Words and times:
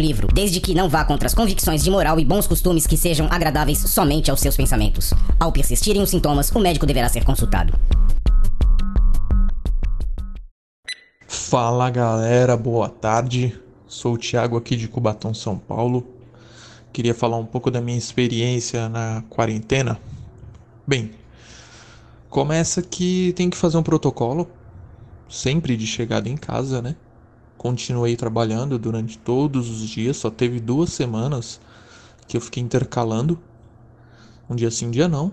livro, 0.00 0.28
desde 0.32 0.60
que 0.60 0.74
não 0.74 0.88
vá 0.88 1.04
contra 1.04 1.26
as 1.26 1.34
convicções 1.34 1.82
de 1.82 1.90
moral 1.90 2.18
e 2.18 2.24
bons 2.24 2.46
costumes 2.46 2.86
que 2.86 2.96
sejam 2.96 3.26
agradáveis 3.30 3.78
somente 3.78 4.30
aos 4.30 4.40
seus 4.40 4.56
pensamentos. 4.56 5.12
Ao 5.38 5.52
persistirem 5.52 6.02
os 6.02 6.10
sintomas, 6.10 6.50
o 6.50 6.58
médico 6.58 6.86
deverá 6.86 7.08
ser 7.08 7.24
consultado. 7.24 7.72
Fala 11.26 11.90
galera, 11.90 12.56
boa 12.56 12.88
tarde. 12.88 13.58
Sou 13.86 14.14
o 14.14 14.18
Thiago 14.18 14.56
aqui 14.56 14.76
de 14.76 14.88
Cubatão, 14.88 15.32
São 15.32 15.58
Paulo. 15.58 16.06
Queria 16.92 17.14
falar 17.14 17.36
um 17.36 17.46
pouco 17.46 17.70
da 17.70 17.80
minha 17.80 17.96
experiência 17.96 18.88
na 18.88 19.22
quarentena. 19.30 19.98
Bem, 20.86 21.12
começa 22.28 22.82
que 22.82 23.32
tem 23.34 23.48
que 23.48 23.56
fazer 23.56 23.76
um 23.78 23.82
protocolo 23.82 24.50
sempre 25.28 25.76
de 25.76 25.86
chegada 25.86 26.28
em 26.28 26.36
casa, 26.36 26.80
né? 26.80 26.96
Continuei 27.58 28.16
trabalhando 28.16 28.78
durante 28.78 29.18
todos 29.18 29.68
os 29.70 29.88
dias, 29.88 30.16
só 30.18 30.30
teve 30.30 30.60
duas 30.60 30.90
semanas 30.92 31.60
que 32.28 32.36
eu 32.36 32.40
fiquei 32.40 32.62
intercalando, 32.62 33.38
um 34.48 34.56
dia 34.56 34.70
sim, 34.70 34.86
um 34.86 34.90
dia 34.90 35.08
não. 35.08 35.32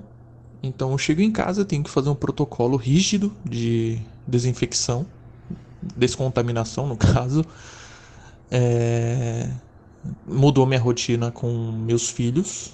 Então 0.64 0.92
eu 0.92 0.98
chego 0.98 1.22
em 1.22 1.32
casa, 1.32 1.64
tenho 1.64 1.84
que 1.84 1.90
fazer 1.90 2.10
um 2.10 2.16
protocolo 2.16 2.78
rígido 2.78 3.32
de 3.46 4.00
desinfecção, 4.28 5.06
descontaminação 5.96 6.88
no 6.88 6.98
caso. 6.98 7.46
É... 8.52 9.50
Mudou 10.28 10.66
minha 10.66 10.80
rotina 10.80 11.32
com 11.32 11.50
meus 11.72 12.10
filhos. 12.10 12.72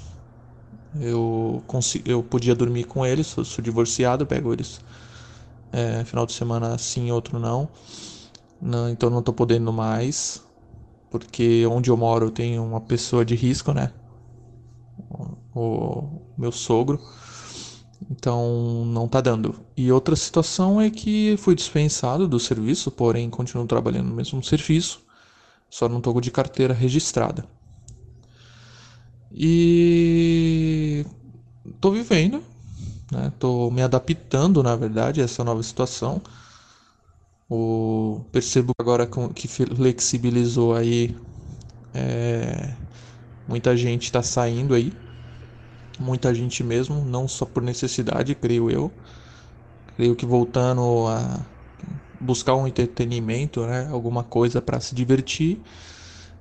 Eu, 1.00 1.64
consegui, 1.68 2.12
eu 2.12 2.22
podia 2.22 2.54
dormir 2.54 2.84
com 2.84 3.06
eles, 3.06 3.28
sou, 3.28 3.46
sou 3.46 3.64
divorciado, 3.64 4.26
pego 4.26 4.52
eles 4.54 4.82
é, 5.72 6.04
final 6.04 6.26
de 6.26 6.34
semana 6.34 6.78
sim, 6.78 7.12
outro 7.12 7.40
não. 7.40 7.70
Não 8.62 8.90
então 8.90 9.10
não 9.10 9.22
tô 9.22 9.34
podendo 9.34 9.72
mais. 9.74 10.44
Porque 11.10 11.66
onde 11.66 11.90
eu 11.90 11.98
moro 11.98 12.32
tem 12.32 12.58
uma 12.58 12.80
pessoa 12.80 13.26
de 13.26 13.36
risco, 13.36 13.74
né? 13.74 13.92
O, 15.54 15.60
o 15.60 16.22
meu 16.38 16.52
sogro. 16.52 17.00
Então 18.10 18.86
não 18.86 19.08
tá 19.08 19.22
dando. 19.22 19.56
E 19.76 19.92
outra 19.92 20.16
situação 20.16 20.80
é 20.82 20.90
que 20.90 21.36
fui 21.38 21.54
dispensado 21.56 22.28
do 22.28 22.40
serviço, 22.40 22.90
porém 22.90 23.30
continuo 23.30 23.68
trabalhando 23.68 24.10
no 24.10 24.16
mesmo 24.16 24.44
serviço, 24.44 25.02
só 25.70 25.88
não 25.90 26.02
tô 26.02 26.20
de 26.20 26.32
carteira 26.32 26.74
registrada. 26.74 27.46
E 29.32 31.06
tô 31.80 31.92
vivendo, 31.92 32.44
né? 33.12 33.32
Tô 33.40 33.72
me 33.72 33.82
adaptando, 33.82 34.62
na 34.64 34.76
verdade, 34.76 35.22
a 35.22 35.24
essa 35.24 35.44
nova 35.44 35.64
situação. 35.64 36.22
O, 37.54 38.22
percebo 38.32 38.72
agora 38.80 39.06
que 39.36 39.46
flexibilizou 39.46 40.74
aí, 40.74 41.14
é, 41.94 42.74
muita 43.46 43.76
gente 43.76 44.06
está 44.06 44.24
saindo 44.24 44.74
aí, 44.74 44.94
muita 46.00 46.34
gente 46.34 46.64
mesmo, 46.64 47.04
não 47.04 47.28
só 47.28 47.46
por 47.46 47.62
necessidade, 47.62 48.34
creio 48.36 48.72
eu. 48.72 48.90
Creio 49.98 50.16
que 50.16 50.26
voltando 50.26 51.08
a 51.08 51.46
buscar 52.22 52.56
um 52.56 52.66
entretenimento, 52.66 53.66
né, 53.68 53.90
alguma 53.92 54.24
coisa 54.24 54.62
para 54.62 54.80
se 54.80 54.96
divertir. 54.96 55.60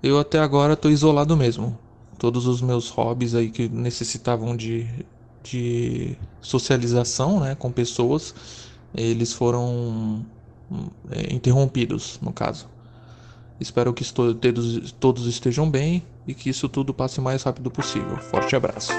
Eu 0.00 0.18
até 0.18 0.38
agora 0.38 0.74
estou 0.74 0.90
isolado 0.92 1.36
mesmo. 1.36 1.76
Todos 2.18 2.46
os 2.46 2.62
meus 2.62 2.88
hobbies 2.88 3.34
aí 3.34 3.50
que 3.50 3.68
necessitavam 3.68 4.56
de 4.56 4.86
de 5.42 6.16
socialização 6.40 7.40
né, 7.40 7.54
com 7.54 7.70
pessoas, 7.72 8.34
eles 8.94 9.32
foram 9.32 10.24
é, 11.10 11.32
interrompidos, 11.34 12.18
no 12.22 12.32
caso. 12.32 12.68
Espero 13.58 13.92
que 13.92 14.04
todos, 14.98 15.26
estejam 15.26 15.70
bem 15.70 16.02
e 16.26 16.32
que 16.32 16.48
isso 16.48 16.68
tudo 16.68 16.94
passe 16.94 17.18
o 17.18 17.22
mais 17.22 17.42
rápido 17.42 17.70
possível. 17.70 18.16
Forte 18.18 18.56
abraço. 18.56 18.92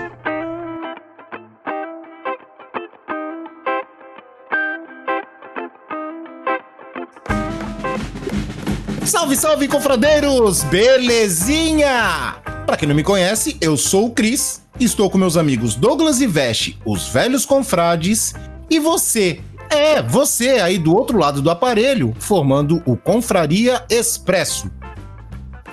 Salve, 9.05 9.35
salve, 9.35 9.67
confradeiros! 9.67 10.63
Belezinha? 10.65 12.35
Para 12.65 12.77
quem 12.77 12.87
não 12.87 12.95
me 12.95 13.03
conhece, 13.03 13.57
eu 13.59 13.75
sou 13.75 14.05
o 14.05 14.11
Cris 14.11 14.61
Estou 14.81 15.11
com 15.11 15.17
meus 15.19 15.37
amigos 15.37 15.75
Douglas 15.75 16.21
e 16.21 16.27
Veste, 16.27 16.75
os 16.83 17.07
velhos 17.07 17.45
confrades, 17.45 18.33
e 18.67 18.79
você, 18.79 19.39
é, 19.71 20.01
você 20.01 20.59
aí 20.59 20.77
do 20.77 20.93
outro 20.93 21.17
lado 21.17 21.41
do 21.41 21.49
aparelho, 21.49 22.13
formando 22.19 22.83
o 22.85 22.97
Confraria 22.97 23.83
Expresso. 23.89 24.69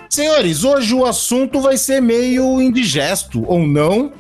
Senhores, 0.09 0.65
hoje 0.65 0.95
o 0.95 1.05
assunto 1.05 1.61
vai 1.61 1.77
ser 1.77 2.01
meio 2.01 2.61
indigesto, 2.63 3.45
ou 3.47 3.67
não, 3.67 4.13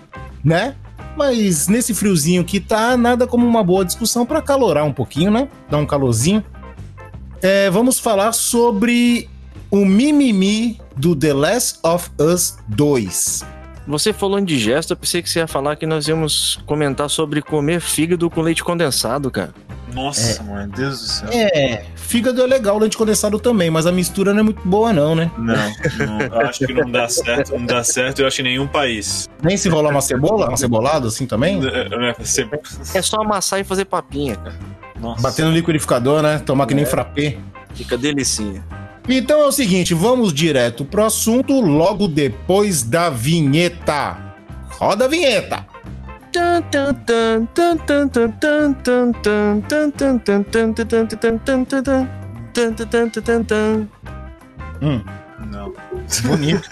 né? 0.44 0.74
Mas 1.16 1.66
nesse 1.66 1.94
friozinho 1.94 2.44
que 2.44 2.60
tá, 2.60 2.96
nada 2.96 3.26
como 3.26 3.46
uma 3.46 3.64
boa 3.64 3.84
discussão 3.84 4.26
para 4.26 4.42
calorar 4.42 4.84
um 4.84 4.92
pouquinho, 4.92 5.30
né? 5.30 5.48
Dar 5.70 5.78
um 5.78 5.86
calorzinho. 5.86 6.44
É, 7.40 7.70
vamos 7.70 7.98
falar 7.98 8.32
sobre 8.32 9.28
o 9.70 9.84
mimimi 9.84 10.80
do 10.96 11.14
The 11.14 11.32
Last 11.32 11.78
of 11.84 12.10
Us 12.20 12.58
2. 12.68 13.44
Você 13.86 14.12
falou 14.12 14.38
indigesto, 14.38 14.92
eu 14.92 14.96
pensei 14.96 15.22
que 15.22 15.30
você 15.30 15.38
ia 15.38 15.46
falar 15.46 15.76
que 15.76 15.86
nós 15.86 16.06
íamos 16.06 16.60
comentar 16.66 17.08
sobre 17.08 17.40
comer 17.40 17.80
fígado 17.80 18.28
com 18.28 18.42
leite 18.42 18.62
condensado, 18.62 19.30
cara. 19.30 19.54
Nossa, 19.94 20.42
é. 20.42 20.44
meu 20.44 20.66
Deus 20.68 21.00
do 21.00 21.06
céu. 21.06 21.28
É, 21.32 21.84
fígado 21.96 22.42
é 22.42 22.46
legal, 22.46 22.78
leite 22.78 22.96
condensado 22.96 23.38
também, 23.38 23.70
mas 23.70 23.86
a 23.86 23.92
mistura 23.92 24.32
não 24.32 24.40
é 24.40 24.42
muito 24.42 24.66
boa, 24.66 24.92
não, 24.92 25.14
né? 25.14 25.30
Não, 25.38 26.18
não 26.28 26.40
acho 26.40 26.66
que 26.66 26.72
não 26.72 26.90
dá 26.90 27.08
certo, 27.08 27.52
não 27.52 27.66
dá 27.66 27.82
certo, 27.82 28.20
eu 28.20 28.26
acho, 28.26 28.40
em 28.40 28.44
nenhum 28.44 28.66
país. 28.66 29.28
Nem 29.42 29.56
se 29.56 29.68
rolar 29.68 29.90
uma 29.90 30.00
cebola, 30.00 30.48
uma 30.48 30.56
cebolada 30.56 31.08
assim 31.08 31.26
também? 31.26 31.60
É, 31.66 32.10
é, 32.10 32.98
é 32.98 33.02
só 33.02 33.20
amassar 33.20 33.60
e 33.60 33.64
fazer 33.64 33.84
papinha, 33.84 34.36
cara. 34.36 34.58
Nossa. 35.00 35.22
Bater 35.22 35.44
no 35.44 35.52
liquidificador, 35.52 36.22
né? 36.22 36.38
Tomar 36.38 36.66
que 36.66 36.74
nem 36.74 36.84
é. 36.84 36.86
frappé. 36.86 37.38
Fica 37.74 37.96
delicinha. 37.96 38.64
Então 39.08 39.40
é 39.40 39.46
o 39.46 39.52
seguinte, 39.52 39.94
vamos 39.94 40.34
direto 40.34 40.84
pro 40.84 41.04
assunto 41.04 41.60
logo 41.60 42.06
depois 42.06 42.82
da 42.82 43.08
vinheta. 43.08 44.18
Roda 44.70 45.06
a 45.06 45.08
vinheta. 45.08 45.66
Hum. 54.82 55.02
Não. 55.50 55.72
Bonito. 56.24 56.68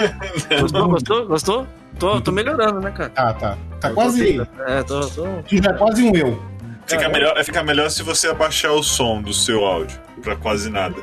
Gostou? 0.60 0.88
Gostou? 0.88 1.26
Gostou? 1.26 1.66
Tô, 1.98 2.20
tô 2.20 2.30
melhorando, 2.32 2.80
né, 2.80 2.90
cara? 2.90 3.12
Ah, 3.16 3.32
tá. 3.32 3.56
Tá 3.80 3.90
quase. 3.90 4.40
É, 4.66 4.82
tô, 4.82 5.00
tô... 5.08 5.26
É 5.26 5.72
quase 5.78 6.02
um 6.02 6.14
eu. 6.14 6.42
Fica 6.86 7.08
melhor, 7.08 7.44
fica 7.44 7.62
melhor 7.62 7.90
se 7.90 8.02
você 8.02 8.28
abaixar 8.28 8.72
o 8.72 8.82
som 8.82 9.20
do 9.20 9.32
seu 9.32 9.64
áudio 9.64 9.98
pra 10.22 10.36
quase 10.36 10.70
nada. 10.70 10.96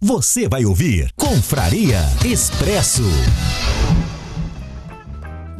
Você 0.00 0.48
vai 0.48 0.64
ouvir 0.64 1.10
Confraria 1.16 2.00
Expresso. 2.24 3.04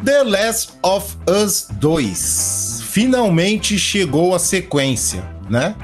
The 0.05 0.25
Last 0.25 0.73
of 0.83 1.17
Us 1.29 1.69
2. 1.79 2.83
Finalmente 2.91 3.79
chegou 3.79 4.35
a 4.35 4.39
sequência, 4.41 5.23
né? 5.49 5.77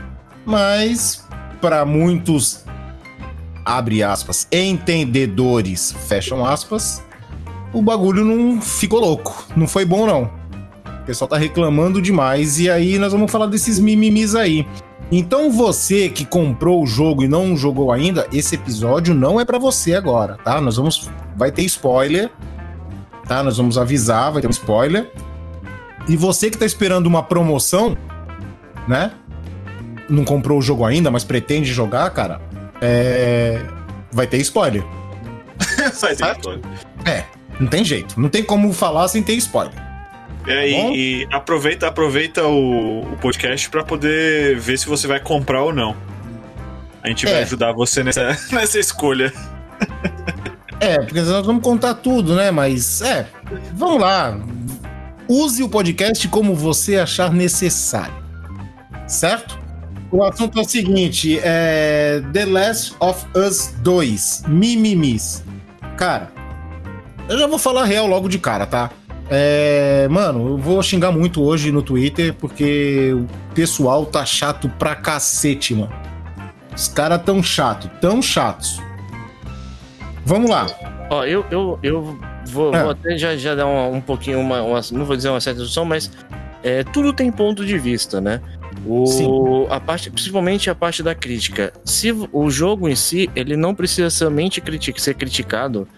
Mas 0.45 1.25
para 1.61 1.85
muitos 1.85 2.65
abre 3.65 4.03
aspas, 4.03 4.49
entendedores, 4.51 5.95
fecham 6.09 6.45
aspas, 6.45 7.01
o 7.73 7.81
bagulho 7.81 8.25
não 8.25 8.61
ficou 8.61 8.99
louco. 8.99 9.47
Não 9.57 9.69
foi 9.69 9.85
bom 9.85 10.05
não. 10.05 10.25
O 11.03 11.05
pessoal 11.07 11.29
tá 11.29 11.37
reclamando 11.37 12.03
demais 12.03 12.59
e 12.59 12.69
aí 12.69 12.99
nós 12.99 13.13
vamos 13.13 13.31
falar 13.31 13.47
desses 13.47 13.79
mimimis 13.79 14.35
aí. 14.35 14.67
Então 15.13 15.51
você 15.53 16.09
que 16.09 16.25
comprou 16.25 16.83
o 16.83 16.87
jogo 16.87 17.23
e 17.23 17.29
não 17.29 17.57
jogou 17.57 17.93
ainda, 17.93 18.27
esse 18.33 18.57
episódio 18.57 19.15
não 19.15 19.41
é 19.41 19.45
para 19.45 19.59
você 19.59 19.95
agora, 19.95 20.37
tá? 20.45 20.61
Nós 20.61 20.77
vamos 20.77 21.09
vai 21.37 21.53
ter 21.53 21.63
spoiler, 21.63 22.31
tá? 23.29 23.43
Nós 23.43 23.57
vamos 23.59 23.77
avisar, 23.79 24.33
vai 24.33 24.41
ter 24.43 24.49
um 24.49 24.51
spoiler. 24.51 25.11
E 26.09 26.17
você 26.17 26.51
que 26.51 26.57
tá 26.59 26.65
esperando 26.67 27.07
uma 27.07 27.23
promoção, 27.23 27.97
né? 28.89 29.13
Não 30.09 30.25
comprou 30.25 30.59
o 30.59 30.63
jogo 30.63 30.85
ainda, 30.87 31.11
mas 31.11 31.23
pretende 31.23 31.71
jogar, 31.73 32.09
cara, 32.11 32.41
é, 32.81 33.63
vai 34.11 34.27
ter 34.27 34.39
spoiler. 34.39 34.83
Vai 36.01 36.15
ter 36.17 36.33
spoiler. 36.37 36.65
É, 37.05 37.25
não 37.61 37.67
tem 37.67 37.85
jeito. 37.85 38.19
Não 38.21 38.29
tem 38.29 38.43
como 38.43 38.73
falar 38.73 39.07
sem 39.09 39.23
ter 39.23 39.35
spoiler. 39.35 39.75
É, 40.47 40.71
Bom. 40.71 40.93
e, 40.93 41.23
e 41.25 41.29
aproveita, 41.31 41.87
aproveita 41.89 42.45
o, 42.45 43.01
o 43.13 43.17
podcast 43.21 43.69
pra 43.69 43.85
poder 43.85 44.57
ver 44.59 44.79
se 44.79 44.87
você 44.87 45.07
vai 45.07 45.21
comprar 45.21 45.63
ou 45.63 45.73
não. 45.75 45.95
A 47.03 47.09
gente 47.09 47.27
vai 47.27 47.35
É. 47.35 47.43
ajudar 47.43 47.73
você 47.73 48.03
nessa, 48.03 48.37
nessa 48.53 48.79
escolha. 48.79 49.33
É, 50.81 50.99
porque 50.99 51.21
nós 51.21 51.45
vamos 51.45 51.63
contar 51.63 51.95
tudo, 51.95 52.35
né? 52.35 52.51
Mas, 52.51 53.03
é, 53.03 53.27
vamos 53.75 54.01
lá. 54.01 54.39
Use 55.29 55.63
o 55.63 55.69
podcast 55.69 56.27
como 56.29 56.55
você 56.55 56.97
achar 56.97 57.33
necessário. 57.33 58.15
Certo? 59.07 59.59
O 60.11 60.23
assunto 60.23 60.59
é 60.59 60.63
o 60.63 60.65
seguinte: 60.65 61.39
é 61.43 62.23
The 62.33 62.47
Last 62.47 62.95
of 63.01 63.27
Us 63.37 63.75
2, 63.83 64.45
Mimimis. 64.49 65.45
Cara, 65.97 66.33
eu 67.29 67.39
já 67.39 67.47
vou 67.47 67.59
falar 67.59 67.85
real 67.85 68.07
logo 68.07 68.29
de 68.29 68.39
cara, 68.39 68.65
tá? 68.65 68.91
É, 69.31 70.09
mano, 70.09 70.49
eu 70.49 70.57
vou 70.57 70.83
xingar 70.83 71.13
muito 71.13 71.43
hoje 71.43 71.71
no 71.71 71.83
Twitter 71.83 72.33
porque 72.33 73.13
o 73.13 73.27
pessoal 73.55 74.07
tá 74.07 74.25
chato 74.25 74.69
pra 74.79 74.95
cacete, 74.95 75.75
mano. 75.75 75.93
Os 76.75 76.89
caras 76.89 77.21
tão 77.23 77.43
chato, 77.43 77.91
tão 78.01 78.23
chatos. 78.23 78.81
Vamos 80.29 80.51
lá. 80.51 80.67
Ó, 81.11 81.25
eu, 81.25 81.43
eu, 81.51 81.79
eu 81.83 82.19
vou, 82.53 82.75
É. 82.75 82.83
vou 82.83 82.91
até 82.91 83.17
já, 83.17 83.35
já 83.35 83.55
dar 83.55 83.67
um, 83.67 83.95
um 83.95 84.01
pouquinho, 84.01 84.39
uma, 84.39 84.61
uma- 84.63 84.81
não 84.93 85.07
vou 85.07 85.17
dizer 85.17 85.31
uma 85.31 85.41
certa 85.41 85.57
introdução, 85.61 85.87
mas 85.87 86.11
é, 86.63 86.85
tudo 86.85 87.15
tem 87.15 87.33
ponto 87.33 87.65
de 87.65 87.79
vista, 87.79 88.21
né? 88.21 88.43
O, 88.87 89.07
Sim. 89.07 89.27
a 89.71 89.81
parte, 89.81 90.11
principalmente 90.11 90.69
a 90.69 90.75
parte 90.75 91.03
da 91.03 91.15
crítica. 91.15 91.73
Se 91.83 92.13
o 92.31 92.51
jogo 92.51 92.91
em 92.91 92.95
si, 92.95 93.31
ele 93.35 93.57
não 93.57 93.75
precisa 93.75 94.11
somente 94.11 94.61
critica, 94.61 95.01
ser 95.01 95.15
criticado 95.15 95.89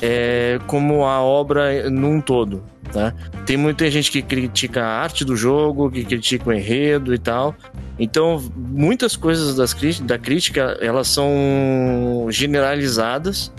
é, 0.00 0.60
como 0.68 1.04
a 1.04 1.20
obra 1.20 1.90
num 1.90 2.20
todo, 2.20 2.62
tá? 2.92 3.12
Tem 3.44 3.56
muita 3.56 3.90
gente 3.90 4.12
que 4.12 4.22
critica 4.22 4.82
a 4.84 5.02
arte 5.02 5.24
do 5.24 5.36
jogo, 5.36 5.90
que 5.90 6.04
critica 6.04 6.48
o 6.48 6.52
enredo 6.52 7.12
e 7.12 7.18
tal. 7.18 7.54
Então, 7.98 8.40
muitas 8.56 9.16
coisas 9.16 9.56
das, 9.56 9.74
da 10.00 10.18
crítica, 10.18 10.78
elas 10.80 11.08
são 11.08 12.26
generalizadas, 12.30 13.52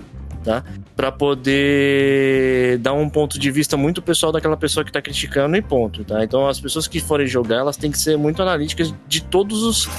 tá? 0.44 0.63
Para 0.95 1.12
poder 1.12 2.78
dar 2.80 2.94
um 2.94 3.10
ponto 3.10 3.40
de 3.40 3.50
vista 3.51 3.75
muito 3.78 4.01
pessoal 4.01 4.31
daquela 4.31 4.57
pessoa 4.57 4.84
que 4.84 4.92
tá 4.92 5.01
criticando 5.01 5.56
e 5.56 5.62
ponto, 5.62 6.04
tá? 6.04 6.24
Então, 6.24 6.48
as 6.48 6.60
pessoas 6.60 6.88
que 6.88 7.00
forem 7.00 7.25
jogar, 7.28 7.57
elas 7.57 7.78
têm 7.78 7.92
que 7.92 7.98
ser 7.98 8.18
muito 8.18 8.42
analíticas 8.42 8.94
de 9.07 9.24
todos 9.24 9.63
os 9.63 9.90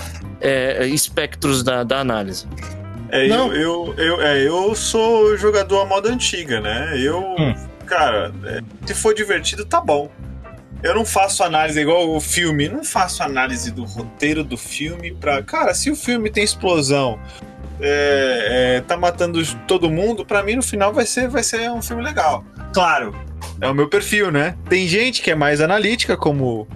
é, 0.41 0.87
espectros 0.87 1.63
da, 1.63 1.83
da 1.83 2.01
análise. 2.01 2.47
É, 3.11 3.29
Não. 3.29 3.53
eu, 3.55 3.95
eu, 3.95 4.05
eu, 4.05 4.23
é, 4.23 4.43
eu 4.47 4.75
sou 4.75 5.37
jogador 5.37 5.81
à 5.83 5.87
moda 5.87 6.11
antiga, 6.11 6.61
né? 6.61 6.99
Eu, 6.99 7.21
Hum. 7.39 7.55
cara, 7.87 8.33
é, 8.45 8.61
se 8.87 8.95
for 8.95 9.15
divertido, 9.15 9.65
tá 9.65 9.81
bom. 9.81 10.11
Eu 10.83 10.95
não 10.95 11.05
faço 11.07 11.43
análise 11.43 11.81
igual 11.81 12.11
o 12.11 12.21
filme, 12.21 12.69
não 12.69 12.85
faço 12.85 13.23
análise 13.23 13.71
do 13.71 13.85
roteiro 13.85 14.45
do 14.45 14.57
filme 14.59 15.15
pra. 15.15 15.43
Cara, 15.43 15.73
se 15.73 15.91
o 15.91 15.97
filme 15.97 16.29
tem 16.31 16.45
explosão, 16.45 17.19
é, 17.81 18.77
é, 18.77 18.81
tá 18.81 18.97
matando 18.97 19.43
todo 19.67 19.91
mundo, 19.91 20.25
pra 20.25 20.43
mim 20.43 20.57
no 20.57 20.63
final 20.63 20.93
vai 20.93 21.07
ser, 21.07 21.29
vai 21.29 21.43
ser 21.43 21.71
um 21.71 21.83
filme 21.83 22.03
legal. 22.03 22.45
Claro, 22.73 23.15
é 23.61 23.69
o 23.69 23.75
meu 23.75 23.89
perfil, 23.89 24.31
né? 24.31 24.57
Tem 24.69 24.87
gente 24.89 25.23
que 25.23 25.31
é 25.31 25.35
mais 25.35 25.61
analítica, 25.61 26.17
como 26.17 26.67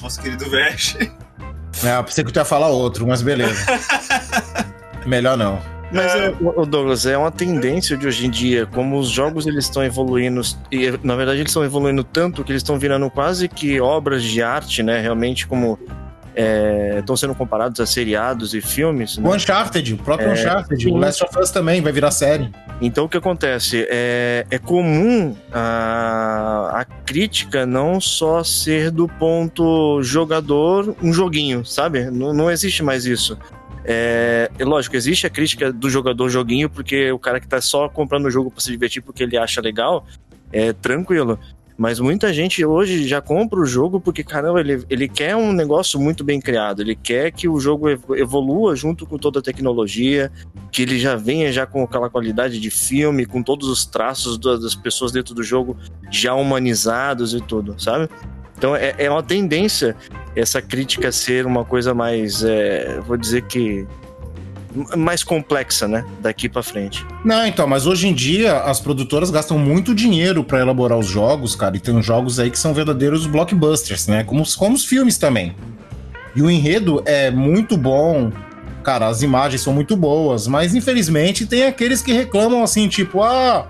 nosso 0.00 0.20
querido 0.20 0.48
Vesh. 0.50 0.96
É, 1.82 2.02
pensei 2.02 2.24
que 2.24 2.32
tu 2.32 2.38
ia 2.38 2.44
falar 2.44 2.68
outro, 2.68 3.06
mas 3.06 3.20
beleza. 3.22 3.64
Melhor 5.06 5.36
não. 5.36 5.60
Mas, 5.92 6.12
É. 6.14 6.30
ô, 6.40 6.62
ô, 6.62 6.66
Douglas, 6.66 7.06
é 7.06 7.16
uma 7.16 7.30
tendência 7.30 7.96
de 7.96 8.06
hoje 8.06 8.26
em 8.26 8.30
dia, 8.30 8.66
como 8.66 8.98
os 8.98 9.08
jogos 9.08 9.46
eles 9.46 9.64
estão 9.64 9.84
evoluindo, 9.84 10.40
e 10.72 10.90
na 11.02 11.14
verdade 11.14 11.38
eles 11.40 11.50
estão 11.50 11.64
evoluindo 11.64 12.02
tanto 12.02 12.42
que 12.42 12.50
eles 12.50 12.62
estão 12.62 12.78
virando 12.78 13.08
quase 13.10 13.48
que 13.48 13.80
obras 13.80 14.22
de 14.22 14.42
arte, 14.42 14.82
né? 14.82 15.00
Realmente 15.00 15.46
como 15.46 15.78
é, 16.34 16.96
estão 16.98 17.16
sendo 17.16 17.34
comparados 17.34 17.80
a 17.80 17.86
seriados 17.86 18.54
e 18.54 18.60
filmes. 18.60 19.18
né? 19.18 19.28
O 19.28 19.34
Uncharted, 19.34 19.94
o 19.94 19.98
próprio 19.98 20.28
É, 20.28 20.32
Uncharted, 20.32 20.88
o 20.88 20.96
Last 20.96 21.24
of 21.24 21.38
Us 21.38 21.50
também 21.50 21.80
vai 21.80 21.92
virar 21.92 22.10
série. 22.10 22.50
Então 22.80 23.04
o 23.04 23.08
que 23.08 23.16
acontece? 23.16 23.86
É, 23.88 24.44
é 24.50 24.58
comum 24.58 25.36
a, 25.52 26.80
a 26.80 26.84
crítica 26.84 27.64
não 27.64 28.00
só 28.00 28.42
ser 28.42 28.90
do 28.90 29.06
ponto 29.08 30.02
jogador, 30.02 30.96
um 31.02 31.12
joguinho, 31.12 31.64
sabe? 31.64 32.10
Não, 32.10 32.32
não 32.34 32.50
existe 32.50 32.82
mais 32.82 33.06
isso. 33.06 33.38
É, 33.84 34.50
é 34.58 34.64
lógico, 34.64 34.96
existe 34.96 35.26
a 35.26 35.30
crítica 35.30 35.72
do 35.72 35.90
jogador 35.90 36.28
joguinho, 36.30 36.70
porque 36.70 37.12
o 37.12 37.18
cara 37.18 37.38
que 37.38 37.46
tá 37.46 37.60
só 37.60 37.88
comprando 37.88 38.24
o 38.26 38.30
jogo 38.30 38.50
pra 38.50 38.60
se 38.60 38.70
divertir 38.70 39.02
porque 39.02 39.22
ele 39.22 39.36
acha 39.36 39.60
legal, 39.60 40.06
é 40.52 40.72
tranquilo. 40.72 41.38
Mas 41.76 41.98
muita 41.98 42.32
gente 42.32 42.64
hoje 42.64 43.06
já 43.08 43.20
compra 43.20 43.58
o 43.58 43.66
jogo 43.66 44.00
porque, 44.00 44.22
caramba, 44.22 44.60
ele, 44.60 44.84
ele 44.88 45.08
quer 45.08 45.34
um 45.34 45.52
negócio 45.52 45.98
muito 45.98 46.22
bem 46.22 46.40
criado. 46.40 46.80
Ele 46.82 46.94
quer 46.94 47.32
que 47.32 47.48
o 47.48 47.58
jogo 47.58 47.88
evo- 47.88 48.14
evolua 48.14 48.76
junto 48.76 49.04
com 49.04 49.18
toda 49.18 49.40
a 49.40 49.42
tecnologia, 49.42 50.30
que 50.70 50.82
ele 50.82 50.98
já 51.00 51.16
venha 51.16 51.50
já 51.52 51.66
com 51.66 51.82
aquela 51.82 52.08
qualidade 52.08 52.60
de 52.60 52.70
filme, 52.70 53.26
com 53.26 53.42
todos 53.42 53.68
os 53.68 53.84
traços 53.84 54.38
da- 54.38 54.56
das 54.56 54.76
pessoas 54.76 55.10
dentro 55.10 55.34
do 55.34 55.42
jogo 55.42 55.76
já 56.12 56.32
humanizados 56.34 57.34
e 57.34 57.40
tudo, 57.40 57.74
sabe? 57.76 58.08
Então 58.56 58.76
é, 58.76 58.94
é 58.96 59.10
uma 59.10 59.22
tendência 59.22 59.96
essa 60.36 60.62
crítica 60.62 61.10
ser 61.10 61.44
uma 61.44 61.64
coisa 61.64 61.92
mais, 61.92 62.44
é, 62.44 63.00
vou 63.00 63.16
dizer 63.16 63.42
que 63.42 63.84
mais 64.96 65.22
complexa, 65.22 65.86
né? 65.86 66.04
Daqui 66.20 66.48
pra 66.48 66.62
frente. 66.62 67.06
Não, 67.24 67.46
então, 67.46 67.66
mas 67.66 67.86
hoje 67.86 68.08
em 68.08 68.12
dia 68.14 68.58
as 68.60 68.80
produtoras 68.80 69.30
gastam 69.30 69.58
muito 69.58 69.94
dinheiro 69.94 70.42
pra 70.42 70.60
elaborar 70.60 70.98
os 70.98 71.06
jogos, 71.06 71.54
cara, 71.54 71.76
e 71.76 71.80
tem 71.80 71.94
uns 71.94 72.04
jogos 72.04 72.38
aí 72.40 72.50
que 72.50 72.58
são 72.58 72.74
verdadeiros 72.74 73.26
blockbusters, 73.26 74.06
né? 74.08 74.24
Como, 74.24 74.42
os- 74.42 74.56
como 74.56 74.74
os 74.74 74.84
filmes 74.84 75.16
também. 75.18 75.54
E 76.34 76.42
o 76.42 76.50
enredo 76.50 77.02
é 77.06 77.30
muito 77.30 77.76
bom, 77.76 78.32
cara, 78.82 79.06
as 79.06 79.22
imagens 79.22 79.60
são 79.62 79.72
muito 79.72 79.96
boas, 79.96 80.46
mas 80.48 80.74
infelizmente 80.74 81.46
tem 81.46 81.64
aqueles 81.64 82.02
que 82.02 82.12
reclamam 82.12 82.62
assim, 82.62 82.88
tipo, 82.88 83.22
ah, 83.22 83.68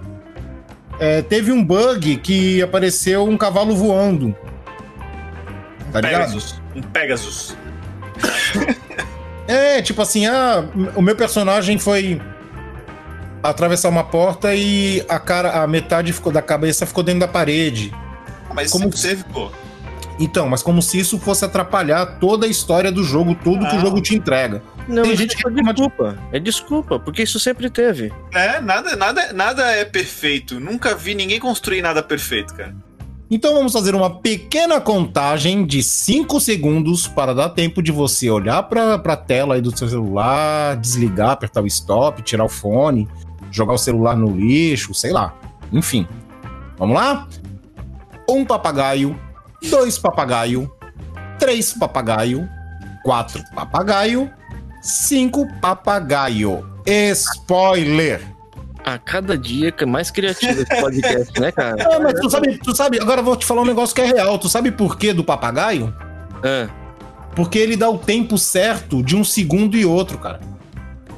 é, 0.99 1.21
teve 1.23 1.53
um 1.53 1.63
bug 1.63 2.17
que 2.17 2.63
apareceu 2.63 3.25
um 3.29 3.37
cavalo 3.37 3.77
voando. 3.77 4.35
Tá 5.93 6.01
ligado? 6.01 6.21
Pegasus. 6.29 6.61
Um 6.75 6.81
Pegasus. 6.83 7.57
É, 9.47 9.83
tipo 9.83 10.01
assim, 10.01 10.27
ah, 10.27 10.65
o 10.97 11.03
meu 11.03 11.15
personagem 11.15 11.79
foi 11.79 12.21
atravessar 13.43 13.89
uma 13.91 14.05
porta 14.05 14.55
e 14.55 15.05
a 15.09 15.19
cara, 15.19 15.63
a 15.63 15.67
metade 15.67 16.13
ficou 16.13 16.33
da 16.33 16.41
cabeça 16.41 16.87
ficou 16.87 17.03
dentro 17.05 17.21
da 17.21 17.29
parede. 17.29 17.93
Ah, 18.49 18.55
Mas 18.55 18.71
Como- 18.71 18.89
teve, 18.91 19.25
pô. 19.25 19.51
Então, 20.19 20.49
mas 20.49 20.63
como 20.63 20.81
se 20.81 20.97
isso 20.99 21.19
fosse 21.19 21.45
atrapalhar 21.45 22.07
toda 22.21 22.47
a 22.47 22.49
história 22.49 22.93
do 22.93 23.03
jogo, 23.03 23.35
tudo 23.35 23.67
que 23.67 23.73
o 23.73 23.75
Não. 23.75 23.81
jogo 23.81 24.01
te 24.01 24.15
entrega. 24.15 24.63
Não, 24.87 25.03
Tem 25.03 25.17
gente 25.17 25.35
é 25.35 25.43
que 25.43 25.51
de- 25.51 25.61
desculpa. 25.63 26.17
É 26.31 26.39
desculpa, 26.39 27.01
porque 27.01 27.23
isso 27.25 27.41
sempre 27.41 27.69
teve. 27.69 28.13
É, 28.33 28.61
nada, 28.61 28.95
nada, 28.95 29.33
nada 29.33 29.65
é 29.73 29.85
perfeito. 29.85 30.61
Nunca 30.61 30.95
vi 30.95 31.15
ninguém 31.17 31.41
construir 31.41 31.83
nada 31.83 32.01
perfeito, 32.03 32.55
cara. 32.55 32.75
Então 33.31 33.55
vamos 33.55 33.73
fazer 33.73 33.95
uma 33.95 34.11
pequena 34.11 34.81
contagem 34.81 35.65
de 35.65 35.83
5 35.83 36.39
segundos 36.41 37.09
para 37.09 37.35
dar 37.35 37.49
tempo 37.49 37.83
de 37.83 37.91
você 37.91 38.29
olhar 38.29 38.63
para 38.65 38.95
a 38.95 39.17
tela 39.17 39.55
aí 39.55 39.63
do 39.63 39.77
seu 39.77 39.89
celular, 39.89 40.77
desligar, 40.77 41.31
apertar 41.31 41.63
o 41.63 41.67
stop, 41.67 42.23
tirar 42.23 42.45
o 42.45 42.49
fone, 42.49 43.09
jogar 43.51 43.73
o 43.73 43.79
celular 43.79 44.15
no 44.17 44.37
lixo, 44.37 44.93
sei 44.93 45.13
lá. 45.13 45.35
Enfim. 45.73 46.07
Vamos 46.77 46.97
lá? 46.97 47.27
Um 48.29 48.45
papagaio, 48.45 49.19
dois 49.71 49.99
papagaio, 49.99 50.71
três 51.39 51.73
papagaio, 51.73 52.49
quatro 53.03 53.43
papagaio, 53.55 54.31
cinco 54.83 55.47
papagaio. 55.61 56.65
Spoiler! 56.87 58.34
A 58.85 58.99
cada 58.99 59.37
dia 59.39 59.73
que 59.73 59.85
é 59.85 59.87
mais 59.87 60.11
criativo 60.11 60.61
esse 60.61 60.81
podcast, 60.81 61.41
né, 61.41 61.51
cara? 61.51 61.77
Ah, 61.91 61.99
mas 62.01 62.21
tu 62.21 62.29
sabe, 62.29 62.59
tu 62.59 62.77
sabe, 62.77 63.01
agora 63.01 63.21
eu 63.21 63.25
vou 63.25 63.35
te 63.37 63.47
falar 63.47 63.63
um 63.63 63.67
negócio 63.67 63.95
que 63.95 64.03
é 64.03 64.07
real. 64.07 64.39
Tu 64.39 64.49
sabe 64.49 64.71
por 64.71 64.99
que 64.99 65.13
do 65.13 65.25
papagaio? 65.25 65.95
Ah, 66.45 66.69
Porque 67.35 67.59
ele 67.59 67.77
dá 67.77 67.89
o 67.89 67.97
tempo 67.99 68.37
certo 68.37 69.03
de 69.03 69.17
um 69.17 69.25
segundo 69.25 69.77
e 69.77 69.87
outro, 69.87 70.19
cara. 70.19 70.39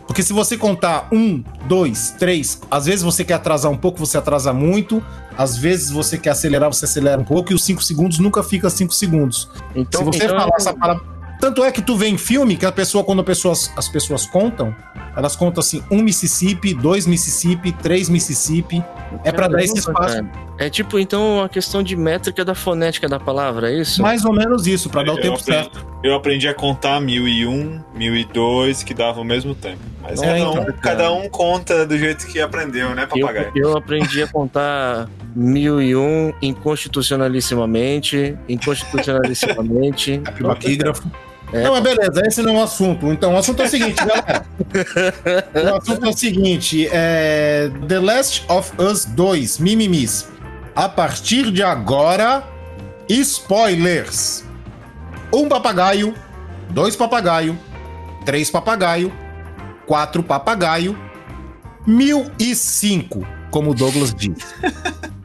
Porque 0.06 0.22
se 0.22 0.32
você 0.32 0.56
contar 0.56 1.08
um, 1.12 1.42
dois, 1.66 2.14
três, 2.16 2.62
às 2.70 2.86
vezes 2.86 3.02
você 3.02 3.24
quer 3.24 3.34
atrasar 3.34 3.70
um 3.72 3.76
pouco, 3.76 3.98
você 3.98 4.16
atrasa 4.16 4.52
muito. 4.52 5.02
Às 5.36 5.56
vezes 5.58 5.90
você 5.90 6.16
quer 6.16 6.30
acelerar, 6.30 6.72
você 6.72 6.84
acelera 6.84 7.20
um 7.20 7.24
pouco. 7.24 7.52
E 7.52 7.54
os 7.56 7.64
cinco 7.64 7.82
segundos 7.82 8.20
nunca 8.20 8.42
fica 8.44 8.70
cinco 8.70 8.94
segundos. 8.94 9.50
então, 9.74 10.00
se 10.00 10.06
você 10.06 10.24
então- 10.24 10.38
falar 10.38 10.56
essa 10.56 10.72
palavra. 10.72 11.15
Tanto 11.40 11.62
é 11.64 11.70
que 11.70 11.82
tu 11.82 11.96
vê 11.96 12.08
em 12.08 12.16
filme 12.18 12.56
que 12.56 12.64
a 12.66 12.72
pessoa, 12.72 13.04
quando 13.04 13.20
a 13.20 13.24
pessoa- 13.24 13.54
as 13.76 13.88
pessoas 13.88 14.26
contam, 14.26 14.74
Elas 15.16 15.34
contam 15.34 15.60
assim, 15.62 15.82
um 15.90 16.02
Mississippi, 16.02 16.74
dois 16.74 17.06
Mississippi, 17.06 17.72
três 17.72 18.06
Mississippi. 18.10 18.84
É 19.24 19.32
pra 19.32 19.48
dar 19.48 19.62
esse 19.64 19.78
espaço. 19.78 20.16
Cara, 20.16 20.30
É 20.58 20.68
tipo, 20.68 20.98
então, 20.98 21.42
a 21.42 21.48
questão 21.48 21.82
de 21.82 21.96
métrica 21.96 22.44
da 22.44 22.54
fonética 22.54 23.08
da 23.08 23.18
palavra, 23.18 23.70
é 23.72 23.80
isso? 23.80 24.02
Mais 24.02 24.26
ou 24.26 24.32
menos 24.34 24.66
isso, 24.66 24.90
pra 24.90 25.02
dar 25.02 25.12
o 25.14 25.16
Eu 25.16 25.22
tempo 25.22 25.38
aprendi- 25.40 25.62
certo. 25.62 25.86
Eu 26.04 26.14
aprendi 26.14 26.46
a 26.48 26.52
contar 26.52 27.00
1001, 27.00 27.80
1002, 27.94 28.82
que 28.82 28.92
dava 28.92 29.18
o 29.18 29.24
mesmo 29.24 29.54
tempo. 29.54 29.78
Mas 30.02 30.20
É, 30.22 30.26
cada, 30.26 30.38
então, 30.38 30.50
um, 30.52 30.56
cara. 30.56 30.72
cada 30.82 31.12
um 31.14 31.28
conta 31.30 31.86
do 31.86 31.96
jeito 31.96 32.26
que 32.26 32.38
aprendeu, 32.38 32.94
né, 32.94 33.04
Eu, 33.04 33.08
papagaio? 33.08 33.52
eu 33.56 33.74
aprendi 33.74 34.22
a 34.22 34.26
contar 34.28 35.08
mil 35.34 35.80
e 35.80 35.96
um 35.96 36.30
inconstitucionalissimamente, 36.42 38.36
inconstitucionalissimamente. 38.50 40.18
Baquígrafo. 40.42 41.10
É. 41.52 41.62
Não, 41.62 41.72
mas 41.72 41.82
beleza, 41.82 42.22
esse 42.26 42.42
não 42.42 42.56
é 42.56 42.58
o 42.60 42.62
assunto. 42.62 43.12
Então, 43.12 43.34
o 43.34 43.38
assunto 43.38 43.62
é 43.62 43.66
o 43.66 43.68
seguinte, 43.68 43.96
galera. 44.04 44.46
o 45.54 45.76
assunto 45.76 46.06
é 46.06 46.08
o 46.08 46.16
seguinte: 46.16 46.88
é 46.90 47.70
The 47.86 48.00
Last 48.00 48.44
of 48.48 48.72
Us 48.80 49.04
2, 49.04 49.58
Mimimis. 49.58 50.28
A 50.74 50.88
partir 50.88 51.50
de 51.50 51.62
agora, 51.62 52.42
spoilers. 53.08 54.44
Um 55.32 55.48
papagaio, 55.48 56.14
dois 56.70 56.96
papagaio, 56.96 57.58
três 58.24 58.50
papagaio, 58.50 59.12
quatro 59.86 60.22
papagaio, 60.22 60.98
mil 61.86 62.30
e 62.38 62.54
cinco, 62.54 63.26
como 63.50 63.70
o 63.70 63.74
Douglas 63.74 64.14
diz. 64.14 64.36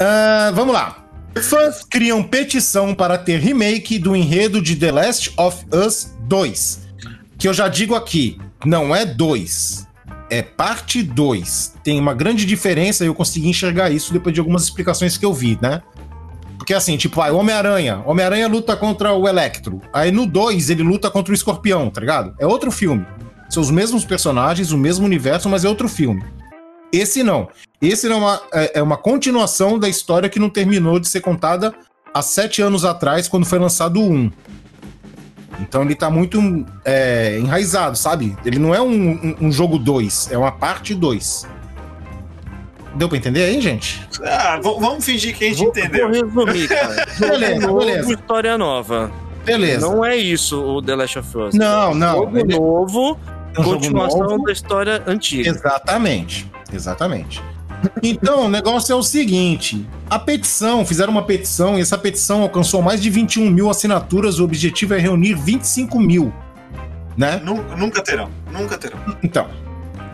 Ah, 0.00 0.52
vamos 0.54 0.72
lá. 0.74 1.07
Fãs 1.36 1.84
criam 1.84 2.22
petição 2.22 2.94
para 2.94 3.16
ter 3.16 3.38
remake 3.38 3.98
do 3.98 4.16
enredo 4.16 4.60
de 4.60 4.74
The 4.74 4.90
Last 4.90 5.32
of 5.36 5.64
Us 5.72 6.12
2. 6.22 6.88
Que 7.38 7.46
eu 7.48 7.54
já 7.54 7.68
digo 7.68 7.94
aqui, 7.94 8.38
não 8.64 8.94
é 8.94 9.06
2. 9.06 9.86
É 10.30 10.42
parte 10.42 11.02
2. 11.02 11.74
Tem 11.84 11.98
uma 11.98 12.12
grande 12.12 12.44
diferença 12.44 13.04
e 13.04 13.06
eu 13.06 13.14
consegui 13.14 13.48
enxergar 13.48 13.90
isso 13.90 14.12
depois 14.12 14.34
de 14.34 14.40
algumas 14.40 14.64
explicações 14.64 15.16
que 15.16 15.24
eu 15.24 15.32
vi, 15.32 15.58
né? 15.62 15.80
Porque 16.58 16.74
assim, 16.74 16.96
tipo, 16.96 17.20
ah, 17.20 17.32
Homem-Aranha. 17.32 18.02
Homem-Aranha 18.04 18.48
luta 18.48 18.76
contra 18.76 19.12
o 19.12 19.28
Electro. 19.28 19.80
Aí 19.92 20.10
no 20.10 20.26
2 20.26 20.70
ele 20.70 20.82
luta 20.82 21.10
contra 21.10 21.32
o 21.32 21.34
Escorpião, 21.34 21.88
tá 21.88 22.00
ligado? 22.00 22.34
É 22.38 22.46
outro 22.46 22.70
filme. 22.70 23.06
São 23.48 23.62
os 23.62 23.70
mesmos 23.70 24.04
personagens, 24.04 24.72
o 24.72 24.76
mesmo 24.76 25.06
universo, 25.06 25.48
mas 25.48 25.64
é 25.64 25.68
outro 25.68 25.88
filme. 25.88 26.22
Esse 26.92 27.22
não. 27.22 27.48
Esse 27.80 28.10
é 28.10 28.14
uma, 28.14 28.40
é 28.52 28.78
é 28.78 28.82
uma 28.82 28.96
continuação 28.96 29.78
da 29.78 29.88
história 29.88 30.28
que 30.28 30.38
não 30.38 30.48
terminou 30.50 30.98
de 30.98 31.08
ser 31.08 31.20
contada 31.20 31.74
há 32.14 32.22
sete 32.22 32.62
anos 32.62 32.84
atrás, 32.84 33.28
quando 33.28 33.44
foi 33.46 33.58
lançado 33.58 34.00
o 34.00 34.10
1. 34.10 34.30
Então 35.60 35.82
ele 35.82 35.94
tá 35.94 36.08
muito 36.08 36.40
é, 36.84 37.38
enraizado, 37.40 37.96
sabe? 37.96 38.36
Ele 38.44 38.58
não 38.58 38.74
é 38.74 38.80
um, 38.80 38.92
um- 38.92 39.36
um 39.42 39.52
jogo 39.52 39.78
2, 39.78 40.28
é 40.32 40.38
uma 40.38 40.52
parte 40.52 40.94
2. 40.94 41.46
Deu 42.94 43.08
pra 43.08 43.18
entender 43.18 43.44
aí, 43.44 43.60
gente? 43.60 44.06
Ah, 44.24 44.58
vamos 44.62 45.04
fingir 45.04 45.36
que 45.36 45.44
a 45.44 45.48
gente 45.48 45.58
Vou, 45.58 45.68
entendeu. 45.68 46.08
vou 46.30 46.44
resumir, 46.46 46.66
cara. 46.68 47.06
Beleza, 47.18 47.60
Jogo 47.60 47.78
beleza. 47.80 47.98
novo, 48.02 48.12
História 48.12 48.58
nova. 48.58 49.12
Beleza. 49.44 49.86
Não 49.88 50.04
é 50.04 50.16
isso 50.16 50.60
o 50.60 50.82
The 50.82 50.96
Last 50.96 51.18
of 51.18 51.38
Us. 51.38 51.54
Não, 51.54 51.94
não. 51.94 52.16
Jogo 52.18 52.38
ele- 52.38 52.58
novo, 52.58 53.18
é 53.56 53.60
um 53.60 53.64
jogo 53.64 53.76
continuação 53.76 54.20
novo. 54.20 54.44
da 54.44 54.52
história 54.52 55.02
antiga. 55.06 55.48
Exatamente, 55.50 56.50
exatamente. 56.72 57.42
Então, 58.02 58.46
o 58.46 58.48
negócio 58.48 58.92
é 58.92 58.96
o 58.96 59.02
seguinte: 59.02 59.86
a 60.10 60.18
petição, 60.18 60.84
fizeram 60.84 61.12
uma 61.12 61.22
petição 61.22 61.78
e 61.78 61.80
essa 61.80 61.96
petição 61.96 62.42
alcançou 62.42 62.82
mais 62.82 63.00
de 63.00 63.08
21 63.10 63.50
mil 63.50 63.70
assinaturas. 63.70 64.38
O 64.40 64.44
objetivo 64.44 64.94
é 64.94 64.98
reunir 64.98 65.34
25 65.34 66.00
mil, 66.00 66.32
né? 67.16 67.40
Nu- 67.44 67.64
Nunca 67.76 68.02
terão, 68.02 68.28
nunca 68.52 68.76
terão. 68.76 68.98
Então. 69.22 69.46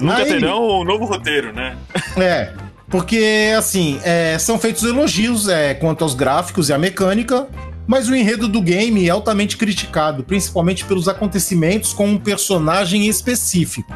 Nunca 0.01 0.17
aí- 0.19 0.29
terão 0.29 0.61
o 0.63 0.85
novo 0.85 1.05
roteiro, 1.07 1.53
né? 1.55 1.77
É, 2.17 2.53
porque 2.91 3.55
assim, 3.57 3.99
é, 4.05 4.37
são 4.39 4.59
feitos 4.59 4.83
elogios 4.83 5.49
é, 5.49 5.73
quanto 5.73 6.03
aos 6.03 6.15
gráficos 6.15 6.69
e 6.69 6.73
à 6.73 6.79
mecânica, 6.79 7.47
mas 7.87 8.09
o 8.09 8.15
enredo 8.15 8.47
do 8.49 8.61
game 8.61 9.07
é 9.07 9.11
altamente 9.11 9.57
criticado, 9.57 10.23
principalmente 10.25 10.85
pelos 10.85 11.09
acontecimentos 11.09 11.93
com 11.93 12.07
um 12.09 12.19
personagem 12.19 13.07
específico. 13.07 13.91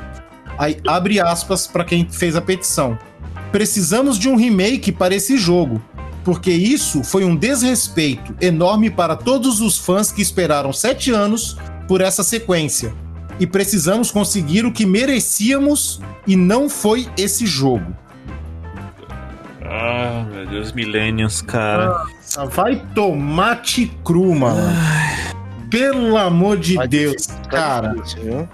Aí 0.58 0.78
abre 0.86 1.20
aspas 1.20 1.66
para 1.66 1.84
quem 1.84 2.08
fez 2.10 2.34
a 2.36 2.40
petição. 2.40 2.98
Precisamos 3.52 4.18
de 4.18 4.28
um 4.28 4.36
remake 4.36 4.90
para 4.92 5.14
esse 5.14 5.38
jogo, 5.38 5.80
porque 6.24 6.50
isso 6.50 7.02
foi 7.04 7.24
um 7.24 7.34
desrespeito 7.36 8.34
enorme 8.40 8.90
para 8.90 9.16
todos 9.16 9.60
os 9.60 9.78
fãs 9.78 10.10
que 10.12 10.20
esperaram 10.20 10.72
sete 10.72 11.10
anos 11.10 11.56
por 11.86 12.00
essa 12.00 12.22
sequência. 12.22 12.92
E 13.40 13.46
precisamos 13.46 14.10
conseguir 14.10 14.66
o 14.66 14.72
que 14.72 14.84
merecíamos 14.84 16.00
e 16.26 16.34
não 16.34 16.68
foi 16.68 17.08
esse 17.16 17.46
jogo. 17.46 17.96
Ah, 19.64 20.26
meu 20.30 20.46
Deus, 20.46 20.72
Millennials, 20.72 21.40
cara. 21.42 22.04
Só 22.22 22.46
Vai 22.46 22.82
tomate 22.94 23.92
cru, 24.04 24.34
mano. 24.34 24.60
Pelo 25.70 26.16
amor 26.16 26.56
de 26.56 26.74
Tá 26.74 26.86
Deus, 26.86 27.12
difícil, 27.16 27.34
cara. 27.50 27.88
difícil? 27.94 28.48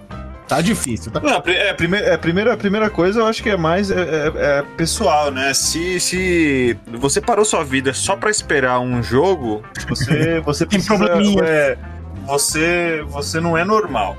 Tá 0.48 0.60
difícil. 0.60 1.10
Tá... 1.10 1.20
Não, 1.20 1.42
é, 1.46 1.70
a 1.70 1.74
primeira, 1.74 2.06
é, 2.06 2.14
a 2.14 2.18
primeira, 2.18 2.52
a 2.52 2.56
primeira 2.56 2.90
coisa 2.90 3.20
eu 3.20 3.26
acho 3.26 3.42
que 3.42 3.48
é 3.50 3.56
mais 3.56 3.90
é, 3.90 3.94
é- 4.00 4.32
é 4.58 4.62
pessoal, 4.76 5.30
né? 5.30 5.54
Se, 5.54 5.98
se 6.00 6.76
você 6.92 7.20
parou 7.20 7.44
sua 7.44 7.64
vida 7.64 7.92
só 7.94 8.14
pra 8.16 8.30
esperar 8.30 8.78
um 8.80 9.02
jogo, 9.02 9.62
você, 9.88 10.40
você 10.44 10.66
Tem 10.66 10.78
precisa. 10.80 10.96
probleminha. 11.06 11.42
é, 11.44 11.78
você, 12.26 13.02
você 13.08 13.40
não 13.40 13.56
é 13.56 13.64
normal. 13.64 14.16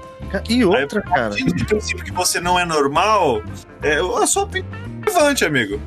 E 0.50 0.66
outra, 0.66 1.02
Aí, 1.06 1.10
cara. 1.14 1.30
Partindo 1.30 1.54
do 1.54 1.66
princípio 1.66 2.04
que 2.04 2.12
você 2.12 2.40
não 2.40 2.60
é 2.60 2.66
normal, 2.66 3.42
é, 3.84 3.98
a 4.22 4.28
sua 4.28 4.44
opinião 4.44 4.68
é 4.74 5.10
relevante, 5.12 5.46
amigo. 5.46 5.80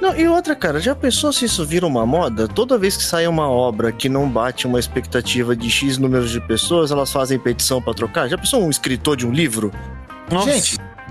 Não, 0.00 0.16
e 0.16 0.26
outra, 0.26 0.56
cara, 0.56 0.80
já 0.80 0.94
pensou 0.94 1.30
se 1.32 1.44
isso 1.44 1.64
vira 1.64 1.86
uma 1.86 2.06
moda? 2.06 2.48
Toda 2.48 2.78
vez 2.78 2.96
que 2.96 3.02
sai 3.02 3.26
uma 3.26 3.48
obra 3.50 3.92
que 3.92 4.08
não 4.08 4.28
bate 4.28 4.66
uma 4.66 4.80
expectativa 4.80 5.54
de 5.54 5.70
X 5.70 5.98
números 5.98 6.30
de 6.30 6.40
pessoas, 6.40 6.90
elas 6.90 7.12
fazem 7.12 7.38
petição 7.38 7.82
pra 7.82 7.92
trocar? 7.92 8.26
Já 8.28 8.38
pensou 8.38 8.64
um 8.64 8.70
escritor 8.70 9.14
de 9.16 9.26
um 9.26 9.30
livro? 9.30 9.70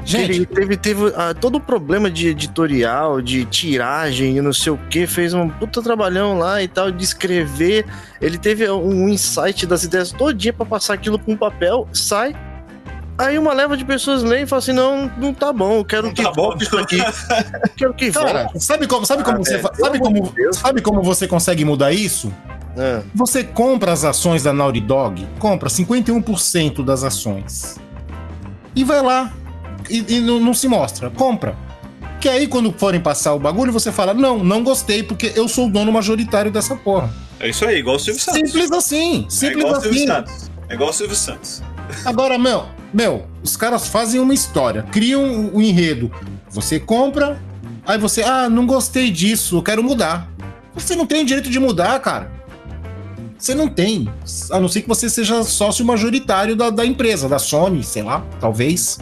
Gente, 0.06 0.26
Que 0.26 0.32
Ele 0.32 0.34
gente, 0.34 0.46
teve, 0.48 0.78
teve 0.78 1.14
ah, 1.16 1.34
todo 1.34 1.56
o 1.56 1.60
problema 1.60 2.10
de 2.10 2.30
editorial, 2.30 3.22
de 3.22 3.46
tiragem 3.46 4.38
e 4.38 4.42
não 4.42 4.54
sei 4.54 4.72
o 4.72 4.78
que, 4.90 5.06
fez 5.06 5.34
um 5.34 5.50
puta 5.50 5.82
trabalhão 5.84 6.38
lá 6.38 6.64
e 6.64 6.68
tal, 6.68 6.90
de 6.90 7.04
escrever. 7.04 7.86
Ele 8.20 8.38
teve 8.38 8.68
um 8.72 9.08
insight 9.08 9.68
das 9.68 9.84
ideias 9.84 10.12
todo 10.12 10.34
dia 10.34 10.54
pra 10.54 10.66
passar 10.66 10.96
aquilo 10.96 11.20
pra 11.20 11.32
um 11.32 11.38
papel, 11.38 11.88
sai. 11.94 12.36
Aí 13.20 13.38
uma 13.38 13.54
leva 13.54 13.76
de 13.76 13.84
pessoas 13.84 14.24
lê 14.24 14.44
e 14.44 14.48
fala 14.48 14.60
assim: 14.60 14.72
não, 14.72 15.12
não 15.18 15.34
tá 15.34 15.52
bom, 15.52 15.78
eu 15.80 15.86
quero 15.86 16.08
Não 16.08 16.14
que 16.14 16.24
tá 16.24 16.32
bom? 16.32 16.44
volte 16.50 16.64
isso 16.64 16.78
aqui. 16.78 16.98
Quero 17.76 17.94
que 17.94 18.12
cara, 18.12 18.44
volte. 18.46 18.64
sabe 18.64 18.88
como, 18.88 19.06
sabe 19.06 19.24
como 19.24 19.38
Ah, 19.38 19.44
você 19.44 19.60
fa- 19.60 19.74
sabe 19.78 20.00
como, 20.00 20.30
Deus. 20.32 20.58
sabe 20.58 20.82
como 20.82 21.04
você 21.04 21.28
consegue 21.28 21.66
mudar 21.66 21.92
isso? 21.92 22.32
É. 22.78 23.02
Você 23.14 23.44
compra 23.44 23.92
as 23.92 24.06
ações 24.06 24.44
da 24.44 24.54
Naughty 24.54 24.80
Dog, 24.80 25.28
compra 25.38 25.68
51% 25.70 26.84
das 26.84 27.04
ações. 27.04 27.78
E 28.76 28.84
vai 28.86 29.02
lá 29.02 29.34
e, 29.90 30.16
e 30.16 30.20
não, 30.22 30.40
não 30.40 30.54
se 30.54 30.68
mostra, 30.68 31.10
compra. 31.10 31.56
Que 32.22 32.30
aí 32.30 32.48
quando 32.48 32.72
forem 32.72 33.02
passar 33.02 33.34
o 33.34 33.40
bagulho, 33.40 33.72
você 33.74 33.92
fala: 33.92 34.14
"Não, 34.14 34.42
não 34.44 34.64
gostei 34.64 35.04
porque 35.04 35.34
eu 35.36 35.48
sou 35.48 35.68
o 35.68 35.70
dono 35.72 35.92
majoritário 35.92 36.52
dessa 36.52 36.76
porra". 36.76 37.10
É 37.40 37.50
isso 37.50 37.66
aí, 37.66 37.80
igual 37.80 37.96
o 37.96 38.00
Silvio 38.00 38.22
Santos. 38.22 38.40
Simples 38.52 38.72
assim, 38.72 39.26
é 39.28 39.30
simples 39.30 39.60
igual 39.64 39.78
o 39.78 39.82
Silvio 39.82 39.98
assim. 39.98 40.08
Santos. 40.08 40.52
É 40.70 40.74
igual 40.74 40.90
o 40.90 40.94
Silvio 40.94 41.16
Santos. 41.16 41.64
Agora, 42.06 42.38
meu, 42.38 42.66
meu, 42.94 43.28
os 43.44 43.56
caras 43.56 43.88
fazem 43.88 44.20
uma 44.20 44.34
história, 44.34 44.84
criam 44.84 45.24
o 45.24 45.58
um 45.58 45.62
enredo. 45.62 46.12
Você 46.50 46.80
compra, 46.80 47.42
aí 47.86 47.98
você, 47.98 48.24
ah, 48.24 48.50
não 48.50 48.66
gostei 48.66 49.12
disso, 49.12 49.58
eu 49.58 49.64
quero 49.64 49.84
mudar. 49.84 50.30
Você 50.74 50.96
não 50.96 51.06
tem 51.06 51.26
direito 51.26 51.50
de 51.50 51.60
mudar, 51.60 52.00
cara. 52.00 52.32
Você 53.38 53.56
não 53.56 53.68
tem. 53.68 54.10
A 54.52 54.60
não 54.60 54.68
ser 54.68 54.82
que 54.82 54.88
você 54.88 55.10
seja 55.10 55.44
sócio 55.44 55.86
majoritário 55.86 56.56
da, 56.56 56.70
da 56.70 56.86
empresa, 56.86 57.30
da 57.30 57.40
Sony, 57.40 57.84
sei 57.84 58.04
lá, 58.04 58.24
talvez. 58.40 59.00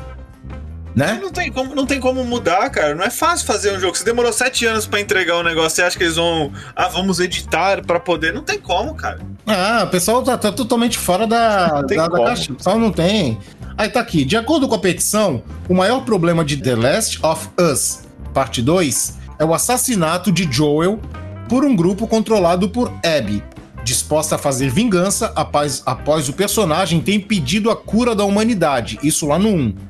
Né? 0.98 1.20
Não 1.22 1.32
tem, 1.32 1.51
como, 1.51 1.75
não 1.75 1.86
tem 1.86 2.00
como 2.00 2.24
mudar, 2.24 2.68
cara. 2.72 2.96
Não 2.96 3.04
é 3.04 3.12
fácil 3.12 3.46
fazer 3.46 3.72
um 3.72 3.80
jogo. 3.80 3.96
Se 3.96 4.04
demorou 4.04 4.34
sete 4.34 4.66
anos 4.66 4.88
pra 4.88 5.00
entregar 5.00 5.38
um 5.38 5.44
negócio, 5.44 5.75
você 5.75 5.84
acha 5.84 5.96
que 5.96 6.04
eles 6.04 6.16
vão. 6.16 6.51
Ah, 6.75 6.88
vamos 6.88 7.20
editar 7.20 7.86
pra 7.86 8.00
poder. 8.00 8.34
Não 8.34 8.42
tem 8.42 8.58
como, 8.58 8.96
cara. 8.96 9.20
Ah, 9.46 9.84
o 9.86 9.92
pessoal 9.92 10.24
tá, 10.24 10.36
tá 10.36 10.51
totalmente 10.51 10.98
fora 10.98 11.27
da, 11.27 11.82
Não 11.82 11.86
tem 11.86 11.98
da, 12.00 12.08
da 12.08 12.25
caixa. 12.25 12.51
O 12.51 12.56
pessoal 12.56 12.80
não 12.80 12.92
tem. 12.92 13.38
Aí 13.77 13.89
tá 13.89 14.00
aqui. 14.00 14.25
De 14.25 14.36
acordo 14.36 14.68
com 14.68 14.74
a 14.74 14.80
petição, 14.80 15.44
o 15.70 15.75
maior 15.75 16.04
problema 16.04 16.44
de 16.44 16.58
The 16.58 16.75
Last 16.75 17.20
of 17.24 17.48
Us, 17.62 18.00
parte 18.34 18.60
2, 18.63 19.20
é 19.38 19.46
o 19.46 19.54
assassinato 19.54 20.32
de 20.32 20.51
Joel 20.51 21.00
por 21.48 21.63
um 21.63 21.75
grupo 21.75 22.08
controlado 22.08 22.70
por 22.70 22.92
Abby, 23.06 23.44
disposta 23.84 24.34
a 24.34 24.38
fazer 24.39 24.72
vingança 24.72 25.32
após, 25.36 25.84
após 25.86 26.27
o 26.27 26.34
personagem 26.34 27.00
ter 27.01 27.13
impedido 27.13 27.70
a 27.70 27.75
cura 27.75 28.16
da 28.16 28.25
humanidade. 28.25 28.98
Isso 29.04 29.27
lá 29.27 29.38
no 29.38 29.50
1. 29.50 29.87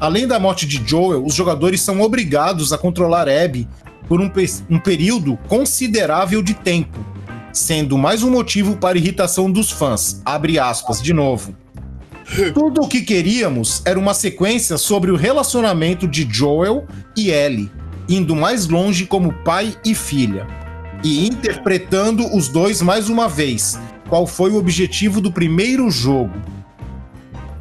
Além 0.00 0.26
da 0.26 0.38
morte 0.38 0.66
de 0.66 0.82
Joel, 0.86 1.24
os 1.24 1.34
jogadores 1.34 1.80
são 1.80 2.00
obrigados 2.00 2.72
a 2.72 2.78
controlar 2.78 3.28
Abby 3.28 3.68
por 4.08 4.20
um, 4.20 4.30
um 4.70 4.78
período 4.78 5.36
considerável 5.48 6.42
de 6.42 6.54
tempo 6.54 7.16
sendo 7.56 7.96
mais 7.96 8.22
um 8.22 8.30
motivo 8.30 8.76
para 8.76 8.98
irritação 8.98 9.50
dos 9.50 9.70
fãs. 9.70 10.20
Abre 10.24 10.58
aspas 10.58 11.02
de 11.02 11.12
novo. 11.12 11.56
Tudo 12.52 12.82
o 12.82 12.88
que 12.88 13.00
queríamos 13.00 13.82
era 13.84 13.98
uma 13.98 14.12
sequência 14.12 14.76
sobre 14.76 15.10
o 15.10 15.16
relacionamento 15.16 16.06
de 16.06 16.28
Joel 16.30 16.86
e 17.16 17.30
Ellie, 17.30 17.70
indo 18.08 18.36
mais 18.36 18.68
longe 18.68 19.06
como 19.06 19.32
pai 19.32 19.74
e 19.84 19.94
filha. 19.94 20.46
E 21.02 21.26
interpretando 21.26 22.26
os 22.36 22.48
dois 22.48 22.82
mais 22.82 23.08
uma 23.08 23.28
vez. 23.28 23.78
Qual 24.08 24.26
foi 24.26 24.50
o 24.50 24.56
objetivo 24.56 25.20
do 25.20 25.32
primeiro 25.32 25.90
jogo? 25.90 26.34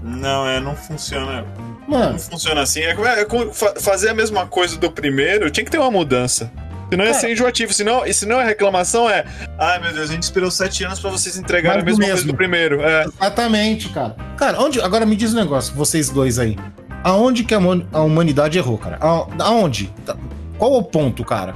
Não, 0.04 0.48
é, 0.48 0.60
não 0.60 0.76
funciona. 0.76 1.46
Mano, 1.88 2.14
Não 2.14 2.20
funciona 2.20 2.62
assim. 2.62 2.82
É, 2.82 2.92
é 2.92 3.26
fa- 3.54 3.74
fazer 3.80 4.10
a 4.10 4.14
mesma 4.14 4.48
coisa 4.48 4.78
do 4.78 4.92
primeiro, 4.92 5.50
tinha 5.52 5.64
que 5.64 5.72
ter 5.72 5.78
uma 5.78 5.92
mudança. 5.92 6.52
Senão 6.90 7.04
ia 7.04 7.12
Cara. 7.12 7.22
ser 7.22 7.32
enjoativo. 7.32 7.74
Senão, 7.74 8.06
e 8.06 8.14
senão 8.14 8.40
a 8.40 8.44
reclamação 8.44 9.10
é: 9.10 9.26
ai 9.60 9.80
meu 9.80 9.92
Deus, 9.94 10.10
a 10.10 10.14
gente 10.14 10.24
esperou 10.24 10.50
sete 10.52 10.84
anos 10.84 11.00
pra 11.00 11.10
vocês 11.10 11.36
entregarem 11.38 11.82
a 11.82 11.86
mesma 11.86 12.00
coisa 12.00 12.14
mesmo. 12.16 12.32
do 12.32 12.38
primeiro. 12.38 12.82
É. 12.82 13.06
exatamente, 13.06 13.90
cara. 13.90 14.16
Cara, 14.38 14.60
onde. 14.62 14.80
Agora 14.82 15.06
me 15.06 15.16
diz 15.16 15.34
um 15.34 15.38
negócio, 15.38 15.74
vocês 15.76 16.10
dois 16.10 16.38
aí. 16.40 16.58
Aonde 17.04 17.44
que 17.44 17.54
a, 17.54 17.60
huma- 17.60 17.88
a 17.92 18.02
humanidade 18.02 18.58
errou, 18.58 18.78
cara? 18.78 18.98
A- 19.02 19.28
Aonde? 19.44 19.94
Tá- 20.06 20.16
Qual 20.58 20.74
é 20.76 20.78
o 20.78 20.84
ponto, 20.84 21.24
cara? 21.26 21.54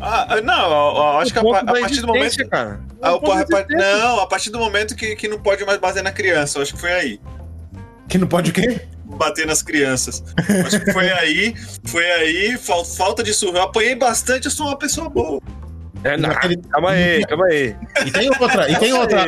Ah, 0.00 0.40
não, 0.42 0.64
eu- 0.64 0.96
eu 0.96 1.18
acho 1.18 1.32
que 1.32 1.38
a, 1.38 1.42
a 1.42 1.64
partir 1.64 2.00
do 2.00 2.08
momento. 2.08 2.48
cara. 2.48 2.80
Ah, 3.00 3.12
da 3.12 3.18
pa- 3.20 3.34
existência. 3.42 3.96
não, 3.98 4.20
a 4.20 4.26
partir 4.26 4.50
do 4.50 4.58
momento 4.58 4.94
que, 4.96 5.14
que 5.16 5.28
não 5.28 5.38
pode 5.38 5.64
mais 5.64 5.78
bater 5.78 6.02
na 6.02 6.10
criança. 6.12 6.58
Eu 6.58 6.62
acho 6.62 6.74
que 6.74 6.80
foi 6.80 6.92
aí. 6.92 7.20
Que 8.08 8.18
não 8.18 8.26
pode 8.26 8.50
o 8.50 8.54
quê? 8.54 8.82
Bater 9.16 9.46
nas 9.46 9.62
crianças. 9.62 10.22
Acho 10.66 10.80
que 10.80 10.92
foi 10.92 11.10
aí, 11.12 11.54
foi 11.84 12.04
aí, 12.10 12.58
fal- 12.58 12.84
falta 12.84 13.22
de 13.22 13.32
surra. 13.32 13.58
Eu 13.58 13.62
apanhei 13.62 13.94
bastante, 13.94 14.46
eu 14.46 14.50
sou 14.50 14.66
uma 14.66 14.76
pessoa 14.78 15.08
boa. 15.08 15.40
É, 16.04 16.16
não, 16.16 16.28
Naquele- 16.30 16.56
calma 16.70 16.90
aí, 16.90 17.24
calma 17.26 17.46
aí. 17.46 17.76
E 18.06 18.10
tem 18.10 18.28
outra, 18.28 18.70
e 18.70 18.76
tem 18.76 18.92
outra. 18.92 19.24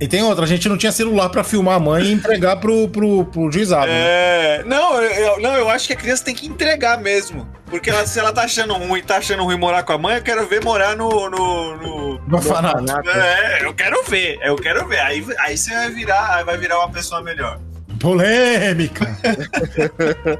E 0.00 0.08
tem 0.08 0.22
outra, 0.24 0.44
a 0.44 0.48
gente 0.48 0.68
não 0.68 0.76
tinha 0.76 0.90
celular 0.90 1.28
pra 1.30 1.44
filmar 1.44 1.76
a 1.76 1.80
mãe 1.80 2.02
e 2.04 2.12
entregar 2.12 2.56
pro, 2.56 2.88
pro, 2.88 3.24
pro 3.26 3.50
juizado. 3.50 3.86
né? 3.86 3.92
É. 3.96 4.62
Não 4.66 5.00
eu, 5.00 5.10
eu- 5.10 5.40
não, 5.40 5.54
eu 5.54 5.68
acho 5.70 5.86
que 5.86 5.92
a 5.92 5.96
criança 5.96 6.24
tem 6.24 6.34
que 6.34 6.46
entregar 6.46 6.98
mesmo. 7.00 7.48
Porque 7.66 7.88
ela- 7.90 8.06
se 8.06 8.18
ela 8.18 8.32
tá 8.32 8.42
achando 8.42 8.74
ruim, 8.74 9.02
tá 9.02 9.16
achando 9.16 9.44
ruim 9.44 9.56
morar 9.56 9.82
com 9.84 9.92
a 9.92 9.98
mãe, 9.98 10.16
eu 10.16 10.22
quero 10.22 10.46
ver 10.46 10.62
morar 10.62 10.96
no. 10.96 11.08
no, 11.30 11.76
no- 11.76 12.20
No 12.26 12.36
orfanato. 12.36 12.84
É, 13.08 13.64
eu 13.64 13.72
quero 13.72 14.02
ver, 14.04 14.38
eu 14.42 14.56
quero 14.56 14.86
ver. 14.88 14.98
Aí, 15.00 15.24
aí 15.38 15.56
você 15.56 15.70
vai 15.72 15.90
virar, 15.90 16.44
vai 16.44 16.58
virar 16.58 16.78
uma 16.80 16.90
pessoa 16.90 17.22
melhor. 17.22 17.58
Polêmica. 18.04 19.16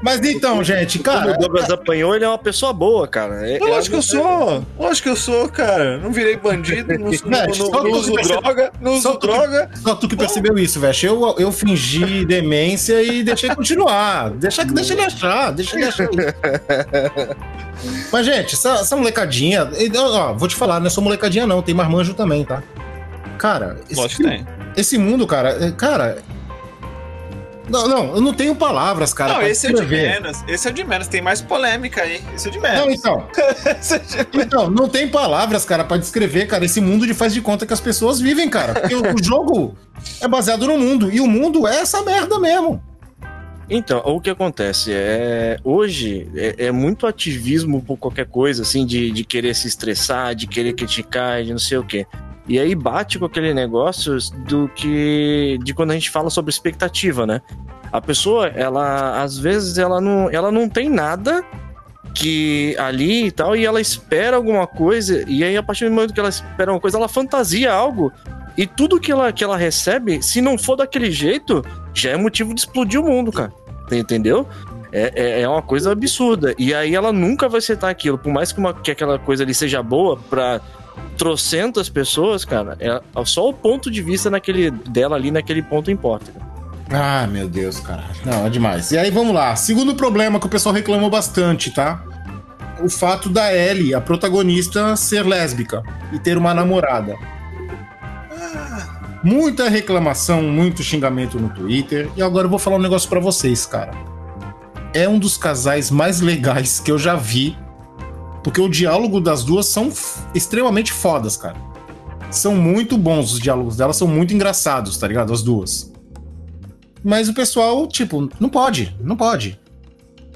Mas 0.03 0.19
então, 0.23 0.63
gente, 0.63 0.99
Como 0.99 1.17
cara. 1.17 1.31
o 1.33 1.37
Douglas 1.39 1.69
apanhou, 1.71 2.15
ele 2.15 2.23
é 2.23 2.27
uma 2.27 2.37
pessoa 2.37 2.71
boa, 2.71 3.07
cara. 3.07 3.49
É- 3.49 3.57
Eu 3.59 3.69
é 3.73 3.77
acho 3.79 3.89
que 3.89 3.95
eu 3.95 4.03
sou. 4.03 4.63
Lógico 4.77 5.03
que 5.05 5.09
eu 5.09 5.15
sou, 5.15 5.49
cara. 5.49 5.97
Não 5.97 6.11
virei 6.11 6.37
bandido, 6.37 6.93
não, 6.93 7.05
não- 7.09 7.45
não- 7.47 7.53
só 7.55 7.71
não 7.71 7.81
tu 7.81 7.89
uso 7.97 8.13
percebe- 8.13 8.39
droga, 8.41 8.71
não 8.79 9.01
só 9.01 9.09
uso 9.09 9.19
tu 9.19 9.27
que- 9.27 9.33
droga. 9.33 9.69
Só 9.81 9.95
tu 9.95 10.07
que 10.07 10.15
percebeu 10.15 10.57
isso, 10.59 10.79
velho. 10.79 10.95
Eu, 11.03 11.35
eu 11.39 11.51
fingi 11.51 12.23
demência 12.23 13.01
e 13.01 13.23
deixei 13.23 13.49
continuar. 13.55 14.29
Deixa, 14.29 14.63
deixa 14.63 14.93
ele 14.93 15.01
achar, 15.03 15.51
deixa 15.51 15.75
ele 15.75 15.85
achar. 15.85 16.07
Mas, 18.11 18.25
gente, 18.27 18.53
essa, 18.53 18.73
essa 18.75 18.95
molecadinha. 18.95 19.67
ó, 19.97 20.01
ó, 20.29 20.33
vou 20.33 20.47
te 20.47 20.55
falar, 20.55 20.79
não 20.79 20.87
é 20.87 20.89
só 20.91 21.01
molecadinha, 21.01 21.47
não. 21.47 21.63
Tem 21.63 21.73
marmanjo 21.73 22.13
também, 22.13 22.45
tá? 22.45 22.61
Cara, 23.39 23.77
esse, 23.89 23.99
Lógico 23.99 24.21
que 24.23 24.29
tem. 24.29 24.47
esse 24.77 24.97
mundo, 24.99 25.25
cara. 25.25 25.65
é- 25.65 25.71
Cara. 25.71 26.19
Não, 27.69 27.87
não, 27.87 28.15
eu 28.15 28.21
não 28.21 28.33
tenho 28.33 28.55
palavras, 28.55 29.13
cara. 29.13 29.33
Não, 29.33 29.41
esse 29.41 29.67
é 29.67 29.69
de 29.69 29.75
descrever. 29.75 30.21
menos. 30.21 30.43
Esse 30.47 30.67
é 30.67 30.71
de 30.71 30.83
menos. 30.83 31.07
Tem 31.07 31.21
mais 31.21 31.41
polêmica 31.41 32.03
aí. 32.03 32.21
Esse 32.33 32.47
é 32.47 32.51
de 32.51 32.59
menos. 32.59 32.79
Não, 32.79 32.91
então. 32.91 33.27
Esse 33.79 33.95
é 33.95 33.99
de 33.99 34.15
menos. 34.15 34.45
Então, 34.45 34.69
não 34.69 34.87
tem 34.87 35.07
palavras, 35.07 35.65
cara, 35.65 35.83
pra 35.83 35.97
descrever, 35.97 36.45
cara, 36.45 36.63
esse 36.65 36.79
mundo 36.79 37.07
de 37.07 37.13
faz 37.13 37.33
de 37.33 37.41
conta 37.41 37.65
que 37.65 37.73
as 37.73 37.79
pessoas 37.79 38.19
vivem, 38.19 38.49
cara. 38.49 38.73
Porque 38.73 38.95
o, 38.95 39.13
o 39.13 39.23
jogo 39.23 39.75
é 40.21 40.27
baseado 40.27 40.67
no 40.67 40.77
mundo. 40.77 41.11
E 41.11 41.19
o 41.19 41.27
mundo 41.27 41.67
é 41.67 41.77
essa 41.77 42.01
merda 42.03 42.39
mesmo. 42.39 42.81
Então, 43.69 43.99
o 44.05 44.21
que 44.21 44.29
acontece 44.29 44.91
é 44.93 45.57
hoje 45.63 46.29
é, 46.35 46.67
é 46.67 46.71
muito 46.71 47.07
ativismo 47.07 47.81
por 47.81 47.97
qualquer 47.97 48.27
coisa, 48.27 48.61
assim, 48.61 48.85
de, 48.85 49.09
de 49.09 49.23
querer 49.23 49.55
se 49.55 49.67
estressar, 49.67 50.35
de 50.35 50.45
querer 50.45 50.73
criticar, 50.73 51.43
de 51.43 51.51
não 51.51 51.59
sei 51.59 51.79
o 51.79 51.83
quê. 51.83 52.05
E 52.47 52.59
aí 52.59 52.75
bate 52.75 53.17
com 53.17 53.25
aquele 53.25 53.53
negócio 53.53 54.17
do 54.47 54.69
que 54.69 55.57
de 55.63 55.73
quando 55.73 55.91
a 55.91 55.93
gente 55.95 56.09
fala 56.09 56.29
sobre 56.29 56.51
expectativa, 56.51 57.25
né? 57.25 57.41
A 57.91 57.99
pessoa, 57.99 58.47
ela 58.47 59.21
às 59.21 59.37
vezes 59.37 59.77
ela 59.77 59.99
não, 59.99 60.29
ela 60.29 60.51
não 60.51 60.69
tem 60.69 60.89
nada 60.89 61.43
que 62.13 62.75
ali 62.77 63.27
e 63.27 63.31
tal, 63.31 63.55
e 63.55 63.65
ela 63.65 63.81
espera 63.81 64.37
alguma 64.37 64.65
coisa, 64.65 65.25
e 65.27 65.43
aí 65.43 65.57
a 65.57 65.63
partir 65.63 65.85
do 65.85 65.91
momento 65.91 66.13
que 66.13 66.19
ela 66.19 66.29
espera 66.29 66.71
uma 66.71 66.79
coisa, 66.79 66.97
ela 66.97 67.09
fantasia 67.09 67.73
algo, 67.73 68.11
e 68.57 68.65
tudo 68.65 68.99
que 68.99 69.11
ela, 69.11 69.33
que 69.33 69.43
ela 69.43 69.57
recebe, 69.57 70.21
se 70.23 70.39
não 70.39 70.57
for 70.57 70.77
daquele 70.77 71.11
jeito, 71.11 71.63
já 71.93 72.11
é 72.11 72.17
motivo 72.17 72.53
de 72.53 72.61
explodir 72.61 73.01
o 73.01 73.03
mundo, 73.03 73.31
cara. 73.31 73.51
Entendeu? 73.91 74.47
É, 74.91 75.11
é, 75.13 75.41
é 75.41 75.49
uma 75.49 75.61
coisa 75.61 75.91
absurda. 75.91 76.55
E 76.57 76.73
aí 76.73 76.95
ela 76.95 77.11
nunca 77.11 77.49
vai 77.49 77.59
aceitar 77.59 77.89
aquilo. 77.89 78.17
Por 78.17 78.31
mais 78.31 78.53
que, 78.53 78.59
uma, 78.59 78.73
que 78.73 78.91
aquela 78.91 79.19
coisa 79.19 79.43
ali 79.43 79.53
seja 79.53 79.83
boa 79.83 80.17
pra 80.29 80.61
trocentas 81.17 81.89
pessoas, 81.89 82.43
cara, 82.45 82.77
é, 82.79 83.01
só 83.25 83.49
o 83.49 83.53
ponto 83.53 83.89
de 83.89 84.01
vista 84.01 84.29
naquele, 84.29 84.69
dela 84.71 85.15
ali 85.15 85.31
naquele 85.31 85.61
ponto 85.61 85.89
importa. 85.89 86.31
cara. 86.31 86.45
Ah, 86.91 87.27
meu 87.27 87.47
Deus, 87.47 87.79
cara. 87.79 88.03
Não, 88.25 88.45
é 88.45 88.49
demais. 88.49 88.91
E 88.91 88.97
aí, 88.97 89.09
vamos 89.09 89.33
lá. 89.33 89.55
Segundo 89.55 89.95
problema 89.95 90.39
que 90.39 90.45
o 90.45 90.49
pessoal 90.49 90.73
reclamou 90.75 91.09
bastante, 91.09 91.71
tá? 91.71 92.03
O 92.83 92.89
fato 92.89 93.29
da 93.29 93.53
Ellie, 93.53 93.95
a 93.95 94.01
protagonista, 94.01 94.95
ser 94.95 95.25
lésbica 95.25 95.81
e 96.11 96.19
ter 96.19 96.37
uma 96.37 96.53
namorada. 96.53 97.15
Muita 99.23 99.69
reclamação, 99.69 100.43
muito 100.43 100.83
xingamento 100.83 101.39
no 101.39 101.49
Twitter. 101.49 102.09
E 102.15 102.21
agora 102.21 102.45
eu 102.45 102.49
vou 102.49 102.59
falar 102.59 102.75
um 102.75 102.81
negócio 102.81 103.09
pra 103.09 103.19
vocês, 103.19 103.65
cara. 103.65 103.91
É 104.93 105.09
um 105.09 105.17
dos 105.17 105.37
casais 105.37 105.89
mais 105.89 106.21
legais 106.21 106.79
que 106.79 106.91
eu 106.91 106.99
já 106.99 107.15
vi. 107.15 107.57
Porque 108.45 108.61
o 108.61 108.69
diálogo 108.69 109.19
das 109.19 109.43
duas 109.43 109.65
são 109.65 109.91
extremamente 110.35 110.93
fodas, 110.93 111.35
cara. 111.35 111.55
São 112.29 112.55
muito 112.55 112.95
bons 112.95 113.33
os 113.33 113.39
diálogos 113.39 113.75
delas, 113.75 113.95
são 113.97 114.07
muito 114.07 114.35
engraçados, 114.35 114.95
tá 114.97 115.07
ligado? 115.07 115.33
As 115.33 115.41
duas. 115.41 115.91
Mas 117.03 117.27
o 117.27 117.33
pessoal, 117.33 117.87
tipo, 117.87 118.29
não 118.39 118.47
pode, 118.47 118.95
não 119.01 119.17
pode. 119.17 119.59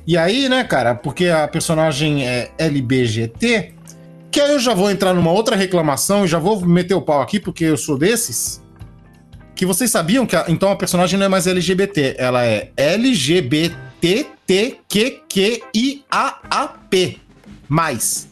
E 0.08 0.18
aí, 0.18 0.50
né, 0.50 0.64
cara, 0.64 0.96
porque 0.96 1.28
a 1.28 1.48
personagem 1.48 2.28
é 2.28 2.50
LBGT, 2.58 3.76
que 4.32 4.42
aí 4.42 4.54
eu 4.54 4.60
já 4.60 4.74
vou 4.74 4.90
entrar 4.90 5.14
numa 5.14 5.32
outra 5.32 5.56
reclamação 5.56 6.26
e 6.26 6.28
já 6.28 6.40
vou 6.40 6.60
meter 6.66 6.96
o 6.96 7.02
pau 7.04 7.22
aqui, 7.22 7.40
porque 7.40 7.64
eu 7.66 7.78
sou 7.78 7.96
desses. 7.96 8.60
Que 9.56 9.68
vocês 9.68 9.92
sabiam 9.92 10.26
que 10.26 10.36
a- 10.36 10.46
então 10.48 10.72
a 10.72 10.76
personagem 10.76 11.20
não 11.20 11.28
é 11.28 11.30
mais 11.30 11.46
LGBT, 11.46 12.16
ela 12.18 12.44
é 12.44 12.72
LGBTQQIAAP. 16.10 17.20
Mais. 17.70 18.28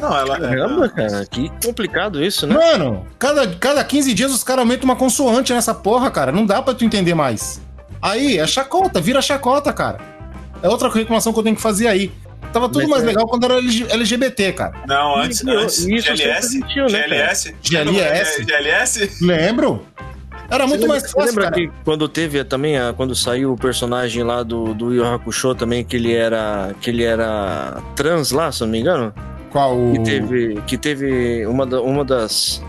Não, 0.00 0.16
ela. 0.16 0.38
Caramba, 0.38 0.88
cara, 0.88 1.26
que 1.26 1.50
complicado 1.64 2.22
isso, 2.22 2.46
né? 2.46 2.54
Mano, 2.54 3.06
cada, 3.18 3.46
cada 3.56 3.82
15 3.82 4.14
dias 4.14 4.30
os 4.32 4.44
caras 4.44 4.60
aumentam 4.60 4.84
uma 4.84 4.96
consoante 4.96 5.52
nessa 5.52 5.74
porra, 5.74 6.10
cara. 6.10 6.30
Não 6.30 6.46
dá 6.46 6.62
pra 6.62 6.74
tu 6.74 6.84
entender 6.84 7.14
mais. 7.14 7.60
Aí, 8.00 8.38
é 8.38 8.46
chacota, 8.46 9.00
vira 9.00 9.20
chacota, 9.22 9.72
cara. 9.72 9.98
É 10.62 10.68
outra 10.68 10.88
reclamação 10.88 11.32
que 11.32 11.38
eu 11.38 11.42
tenho 11.42 11.56
que 11.56 11.62
fazer 11.62 11.88
aí. 11.88 12.12
Tava 12.52 12.68
tudo 12.68 12.82
Mas 12.82 12.88
mais 12.90 13.02
é- 13.02 13.06
legal 13.06 13.26
quando 13.26 13.44
era 13.44 13.54
LG 13.58 13.86
LGBT, 13.90 14.52
cara. 14.52 14.74
Não, 14.86 15.16
antes, 15.16 15.42
isso 15.42 16.14
GLS. 16.14 16.56
existiu, 16.56 16.86
né, 16.86 17.02
cara? 17.02 17.34
GLS. 17.34 17.56
GLS. 17.62 18.44
GLS? 18.44 19.24
Lembro? 19.24 19.86
Era 20.50 20.66
muito 20.66 20.86
mais 20.86 21.02
lembra- 21.02 21.08
fácil, 21.08 21.20
Você 21.20 21.26
lembra 21.26 21.44
cara. 21.44 21.54
que 21.56 21.70
quando 21.84 22.08
teve 22.08 22.44
também, 22.44 22.78
a, 22.78 22.92
quando 22.92 23.14
saiu 23.14 23.52
o 23.52 23.56
personagem 23.56 24.22
lá 24.22 24.42
do, 24.42 24.72
do 24.74 24.92
Yu 24.94 25.04
Hakusho 25.04 25.54
também, 25.54 25.84
que 25.84 25.96
ele 25.96 26.14
era 26.14 26.74
que 26.80 26.90
ele 26.90 27.02
era 27.04 27.82
trans 27.96 28.30
lá, 28.30 28.50
se 28.52 28.60
não 28.62 28.68
me 28.68 28.78
engano? 28.80 29.12
Qual. 29.50 29.76
Que 29.92 30.02
teve, 30.04 30.60
que 30.66 30.76
teve 30.78 31.46
uma, 31.46 31.64
da- 31.66 31.80
uma 31.80 32.04
das, 32.04 32.62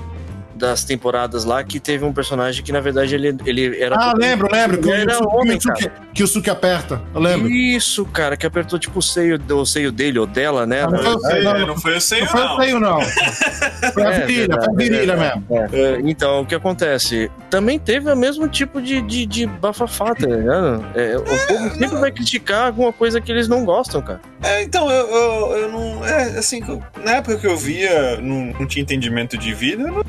das 0.58 0.84
temporadas 0.84 1.46
lá 1.46 1.64
que 1.64 1.80
teve 1.80 2.04
um 2.04 2.12
personagem 2.12 2.64
que 2.64 2.72
na 2.72 2.80
verdade 2.82 3.16
ele, 3.16 3.36
ele 3.46 3.82
era. 3.82 3.96
Ah, 3.96 4.14
lembro, 4.18 4.50
lembro. 4.52 4.80
Que, 4.82 4.92
era 4.92 5.14
o, 5.14 5.24
Suki- 5.24 5.36
homem, 5.36 5.58
que, 5.58 5.70
o 5.70 5.76
Suki, 5.76 5.92
que 6.16 6.24
o 6.24 6.28
Suki 6.28 6.50
aperta. 6.50 7.02
Eu 7.14 7.22
lembro. 7.22 7.48
Isso, 7.50 8.06
cara, 8.06 8.36
que 8.36 8.46
apertou 8.46 8.78
tipo 8.80 9.00
o 9.00 9.02
seio, 9.02 9.40
o 9.50 9.66
seio 9.66 9.92
dele 9.92 10.20
ou 10.20 10.26
dela, 10.28 10.66
né? 10.66 10.84
Ah, 10.84 10.88
não 10.90 10.98
foi 11.00 11.08
o 11.08 11.14
Não, 11.14 11.20
seio, 11.30 11.44
não, 11.44 11.68
não 11.68 11.78
foi 11.78 11.96
o 11.98 12.02
seio, 12.02 12.22
Não 12.26 12.32
foi 12.32 12.42
o 12.42 12.46
não. 12.48 12.58
seio, 12.58 12.80
não. 12.80 12.98
Foi 13.94 14.04
a 14.04 14.12
É, 14.12 14.26
virilha, 14.26 14.56
foi 14.56 14.74
a 14.74 14.78
virilha 14.78 15.16
verdade. 15.16 15.44
mesmo. 15.50 15.76
É, 15.76 16.00
então, 16.04 16.42
o 16.42 16.46
que 16.46 16.56
acontece? 16.56 17.32
Também 17.50 17.78
teve 17.80 18.12
o 18.12 18.16
mesmo 18.16 18.48
tipo 18.48 18.82
de, 18.82 19.02
de, 19.02 19.26
de 19.26 19.46
bafafá, 19.46 20.14
tá 20.16 20.26
ligado? 20.28 20.84
É, 20.96 21.16
o 21.18 21.22
povo 21.24 21.70
sempre 21.78 21.98
vai 21.98 22.12
criticar 22.12 22.68
alguma 22.68 22.92
coisa 22.92 23.22
que 23.22 23.32
eles 23.32 23.48
não 23.48 23.64
gostam, 23.66 24.02
cara. 24.02 24.20
É, 24.44 24.64
então, 24.64 24.90
eu, 24.92 25.08
eu, 25.08 25.58
eu 25.58 25.72
não. 25.72 26.06
É, 26.06 26.38
assim, 26.40 26.62
na 27.04 27.12
época 27.18 27.38
que 27.38 27.48
eu 27.48 27.56
via, 27.56 28.18
não, 28.22 28.54
não 28.60 28.66
tinha 28.66 28.82
entendimento 28.82 29.38
de 29.38 29.54
vida, 29.54 29.84
eu 29.84 29.92
não 29.94 30.04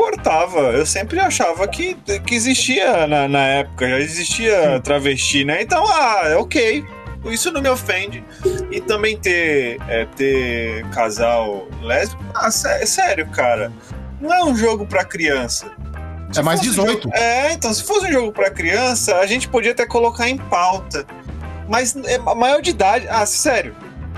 importava. 0.00 0.60
Eu 0.72 0.86
sempre 0.86 1.20
achava 1.20 1.66
que, 1.68 1.94
que 2.26 2.34
existia 2.34 3.06
na, 3.06 3.28
na 3.28 3.44
época, 3.46 3.88
já 3.88 3.98
existia 3.98 4.80
travesti, 4.82 5.44
né? 5.44 5.62
Então, 5.62 5.84
ah, 5.86 6.22
é 6.24 6.36
ok. 6.36 6.84
Isso 7.26 7.52
não 7.52 7.60
me 7.60 7.68
ofende. 7.68 8.24
E 8.70 8.80
também 8.80 9.16
ter, 9.18 9.78
é, 9.88 10.06
ter 10.16 10.86
casal 10.88 11.68
lésbico, 11.82 12.22
ah, 12.34 12.50
sé- 12.50 12.86
sério, 12.86 13.26
cara. 13.28 13.70
Não 14.20 14.32
é 14.32 14.42
um 14.44 14.56
jogo 14.56 14.86
pra 14.86 15.04
criança. 15.04 15.70
É 16.34 16.40
mais 16.42 16.60
fosse 16.60 16.70
um 16.70 16.84
18. 16.84 17.02
jogo- 17.04 17.14
É, 17.16 17.52
então, 17.52 17.72
se 17.74 17.82
fosse 17.84 18.06
um 18.06 18.12
jogo 18.12 18.32
pra 18.32 18.50
criança, 18.50 19.16
a 19.16 19.26
gente 19.26 19.48
podia 19.48 19.72
até 19.72 19.84
colocar 19.84 20.28
em 20.28 20.38
pauta. 20.38 21.04
Mas 21.68 21.94
é 22.06 22.18
maior 22.18 22.62
de 22.62 22.70
idade. 22.70 23.06
Ah, 23.10 23.26
sério. 23.26 23.74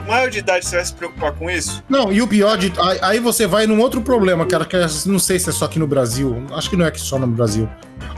Maior 0.07 0.29
de 0.31 0.39
idade, 0.39 0.67
você 0.67 0.77
vai 0.77 0.85
se 0.85 0.93
preocupar 0.95 1.33
com 1.33 1.51
isso? 1.51 1.83
Não, 1.89 2.13
e 2.13 2.21
o 2.21 2.27
pior 2.29 2.57
de. 2.59 2.73
aí- 3.03 3.21
você 3.21 3.47
vai 3.47 3.67
num 3.67 3.81
outro 3.81 4.01
problema, 4.03 4.45
cara, 4.45 4.65
que 4.65 4.77
eu 4.77 4.87
não 5.07 5.19
sei 5.19 5.39
se 5.39 5.49
é 5.49 5.53
só 5.53 5.67
aqui 5.67 5.79
no 5.79 5.87
Brasil. 5.87 6.45
Acho 6.53 6.69
que 6.71 6.77
não 6.77 6.85
é 6.85 6.91
que 6.91 7.01
só 7.01 7.19
no 7.19 7.27
Brasil. 7.27 7.69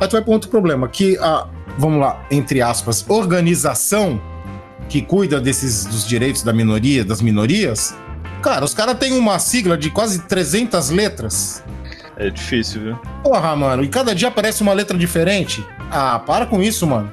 Aí 0.00 0.08
tu 0.08 0.12
vai 0.12 0.22
pra 0.22 0.32
outro 0.32 0.48
problema, 0.50 0.88
que 0.88 1.16
a. 1.18 1.46
Vamos 1.76 2.00
lá, 2.00 2.24
entre 2.30 2.62
aspas, 2.62 3.04
organização 3.08 4.20
que 4.88 5.02
cuida 5.02 5.40
desses 5.40 5.84
dos 5.84 6.06
direitos 6.06 6.42
da 6.42 6.52
minoria, 6.52 7.04
das 7.04 7.20
minorias. 7.20 7.94
Cara, 8.42 8.64
os 8.64 8.72
caras 8.74 8.96
têm 8.98 9.12
uma 9.12 9.38
sigla 9.38 9.76
de 9.76 9.90
quase 9.90 10.20
300 10.20 10.90
letras. 10.90 11.64
É 12.16 12.30
difícil, 12.30 12.80
viu? 12.82 12.96
Porra, 13.24 13.56
mano, 13.56 13.82
e 13.82 13.88
cada 13.88 14.14
dia 14.14 14.28
aparece 14.28 14.62
uma 14.62 14.72
letra 14.72 14.96
diferente. 14.96 15.66
Ah, 15.90 16.18
para 16.20 16.46
com 16.46 16.62
isso, 16.62 16.86
mano. 16.86 17.12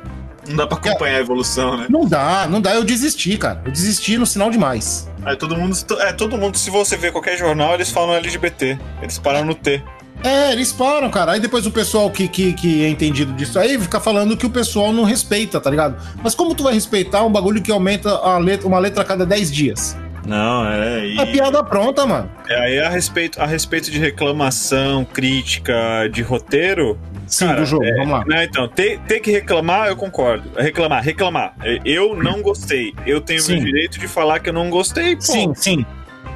Não 0.51 0.57
dá 0.57 0.67
pra 0.67 0.77
acompanhar 0.77 1.17
a 1.17 1.19
evolução, 1.19 1.77
né? 1.77 1.87
Não 1.89 2.07
dá, 2.07 2.47
não 2.47 2.61
dá. 2.61 2.75
Eu 2.75 2.83
desisti, 2.83 3.37
cara. 3.37 3.61
Eu 3.65 3.71
desisti 3.71 4.17
no 4.17 4.25
sinal 4.25 4.49
demais. 4.49 5.09
Aí 5.25 5.35
todo 5.35 5.55
mundo. 5.55 5.75
É, 5.99 6.13
todo 6.13 6.37
mundo, 6.37 6.57
se 6.57 6.69
você 6.69 6.95
ver 6.95 7.11
qualquer 7.11 7.37
jornal, 7.37 7.73
eles 7.73 7.91
falam 7.91 8.15
LGBT. 8.15 8.77
Eles 9.01 9.17
param 9.17 9.45
no 9.45 9.55
T. 9.55 9.81
É, 10.23 10.51
eles 10.51 10.71
param, 10.71 11.09
cara. 11.09 11.33
Aí 11.33 11.39
depois 11.39 11.65
o 11.65 11.71
pessoal 11.71 12.09
que, 12.09 12.27
que, 12.27 12.53
que 12.53 12.85
é 12.85 12.89
entendido 12.89 13.33
disso 13.33 13.57
aí 13.57 13.79
fica 13.79 13.99
falando 13.99 14.37
que 14.37 14.45
o 14.45 14.49
pessoal 14.49 14.93
não 14.93 15.03
respeita, 15.03 15.59
tá 15.59 15.69
ligado? 15.69 15.97
Mas 16.23 16.35
como 16.35 16.53
tu 16.53 16.63
vai 16.63 16.73
respeitar 16.73 17.23
um 17.23 17.31
bagulho 17.31 17.61
que 17.61 17.71
aumenta 17.71 18.09
a 18.11 18.37
letra, 18.37 18.67
uma 18.67 18.79
letra 18.79 19.01
a 19.01 19.05
cada 19.05 19.25
10 19.25 19.51
dias? 19.51 19.97
Não, 20.25 20.67
é. 20.67 21.07
E... 21.07 21.19
A 21.19 21.25
piada 21.25 21.63
pronta, 21.63 22.05
mano. 22.05 22.29
É, 22.47 22.55
aí 22.55 22.79
a 22.79 22.89
respeito, 22.89 23.41
a 23.41 23.45
respeito 23.45 23.89
de 23.89 23.97
reclamação, 23.97 25.03
crítica, 25.03 26.07
de 26.11 26.21
roteiro. 26.21 26.99
Sim, 27.31 27.47
Cara, 27.47 27.61
do 27.61 27.65
jogo, 27.65 27.85
é, 27.85 27.95
vamos 27.95 28.11
lá. 28.11 28.25
Né, 28.25 28.43
então, 28.43 28.67
ter, 28.67 28.99
ter 29.07 29.21
que 29.21 29.31
reclamar, 29.31 29.87
eu 29.87 29.95
concordo. 29.95 30.51
Reclamar, 30.57 31.01
reclamar. 31.01 31.55
Eu 31.85 32.13
não 32.13 32.41
gostei. 32.41 32.93
Eu 33.05 33.21
tenho 33.21 33.41
Sim. 33.41 33.55
meu 33.55 33.65
direito 33.65 33.97
de 33.97 34.07
falar 34.07 34.39
que 34.39 34.49
eu 34.49 34.53
não 34.53 34.69
gostei. 34.69 35.15
Pô, 35.15 35.21
Sim, 35.21 35.53
sim. 35.55 35.85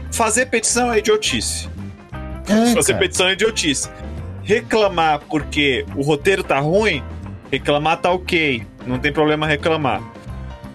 Fazer 0.10 0.46
petição 0.46 0.94
é 0.94 1.00
idiotice. 1.00 1.68
É, 2.48 2.74
Fazer 2.74 2.94
cara. 2.94 3.00
petição 3.04 3.28
é 3.28 3.34
idiotice. 3.34 3.90
Reclamar 4.42 5.20
porque 5.30 5.86
o 5.96 6.02
roteiro 6.02 6.44
tá 6.44 6.60
ruim, 6.60 7.04
reclamar 7.52 7.98
tá 7.98 8.12
ok. 8.12 8.64
Não 8.88 8.98
tem 8.98 9.12
problema 9.12 9.46
reclamar. 9.46 10.02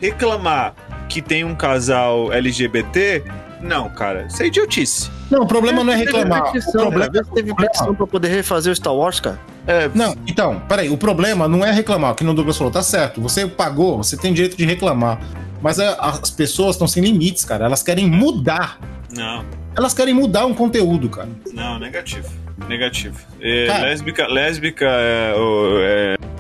Reclamar 0.02 0.74
que 1.08 1.22
tem 1.22 1.44
um 1.44 1.54
casal 1.54 2.30
LGBT, 2.30 3.24
não, 3.62 3.88
cara, 3.90 4.26
isso 4.26 4.42
é 4.42 4.46
idiotice. 4.46 5.10
Não, 5.30 5.42
o 5.42 5.46
problema 5.46 5.84
não 5.84 5.92
é 5.92 5.96
reclamar. 5.96 6.48
O 6.48 6.52
Petição, 6.52 6.72
problema 6.82 7.10
vezes 7.12 7.28
teve 7.32 7.54
petição 7.54 7.94
pra 7.94 8.06
poder 8.06 8.28
refazer 8.28 8.72
o 8.72 8.76
Star 8.76 8.94
Wars, 8.94 9.20
cara. 9.20 9.38
É, 9.66 9.88
Não, 9.94 10.16
então, 10.26 10.60
peraí, 10.68 10.88
o 10.88 10.96
problema 10.96 11.46
não 11.46 11.64
é 11.64 11.70
reclamar, 11.70 12.12
o 12.12 12.14
que 12.14 12.24
o 12.24 12.34
Douglas 12.34 12.56
falou, 12.56 12.72
tá 12.72 12.82
certo, 12.82 13.20
você 13.20 13.46
pagou, 13.46 13.98
você 13.98 14.16
tem 14.16 14.32
direito 14.32 14.56
de 14.56 14.64
reclamar. 14.64 15.20
Mas 15.62 15.78
a- 15.78 15.94
as 16.22 16.30
pessoas 16.30 16.74
estão 16.76 16.88
sem 16.88 17.02
limites, 17.02 17.44
cara. 17.44 17.66
Elas 17.66 17.82
querem 17.82 18.08
mudar. 18.10 18.78
não. 19.14 19.44
Elas 19.76 19.94
querem 19.94 20.12
mudar 20.12 20.46
um 20.46 20.52
conteúdo, 20.52 21.08
cara. 21.08 21.28
Não, 21.54 21.78
negativo. 21.78 22.28
Negativo. 22.68 23.16
É, 23.40 23.66
Cara. 23.66 23.82
lésbica, 23.84 24.26
lésbica 24.26 24.84
é, 24.86 25.34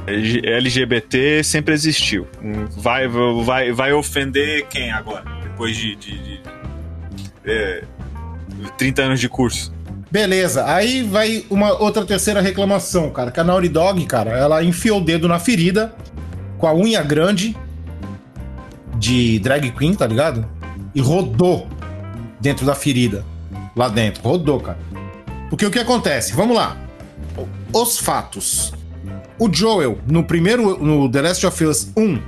é, 0.08 0.12
é, 0.44 0.56
LGBT 0.56 1.42
sempre 1.44 1.72
existiu. 1.72 2.26
Vai, 2.76 3.06
vai, 3.44 3.70
vai 3.72 3.92
ofender 3.92 4.66
quem 4.66 4.90
agora? 4.90 5.22
Depois 5.44 5.76
de, 5.76 5.94
de, 5.94 6.18
de, 6.18 6.40
é, 7.44 7.84
30 8.76 9.02
anos 9.02 9.20
de 9.20 9.28
curso. 9.28 9.72
Beleza, 10.10 10.66
aí 10.66 11.02
vai 11.02 11.44
uma 11.48 11.72
outra 11.80 12.04
terceira 12.04 12.40
reclamação, 12.40 13.10
cara. 13.10 13.30
Que 13.30 13.38
a 13.38 13.44
Naughty 13.44 13.68
Dog, 13.68 14.04
cara, 14.06 14.32
ela 14.32 14.62
enfiou 14.64 15.00
o 15.00 15.04
dedo 15.04 15.28
na 15.28 15.38
ferida 15.38 15.94
com 16.58 16.66
a 16.66 16.74
unha 16.74 17.02
grande 17.02 17.56
de 18.96 19.38
drag 19.38 19.70
queen, 19.70 19.94
tá 19.94 20.06
ligado? 20.06 20.46
E 20.94 21.00
rodou 21.00 21.68
dentro 22.40 22.66
da 22.66 22.74
ferida. 22.74 23.24
Lá 23.76 23.88
dentro. 23.88 24.22
Rodou, 24.22 24.60
cara. 24.60 24.78
Porque 25.48 25.64
o 25.64 25.70
que 25.70 25.78
acontece? 25.78 26.34
Vamos 26.34 26.56
lá. 26.56 26.76
Os 27.72 27.98
fatos. 27.98 28.74
O 29.38 29.48
Joel, 29.50 29.98
no 30.06 30.24
primeiro, 30.24 30.76
no 30.84 31.10
The 31.10 31.22
Last 31.22 31.46
of 31.46 31.64
Us 31.64 31.92
1, 31.96 32.20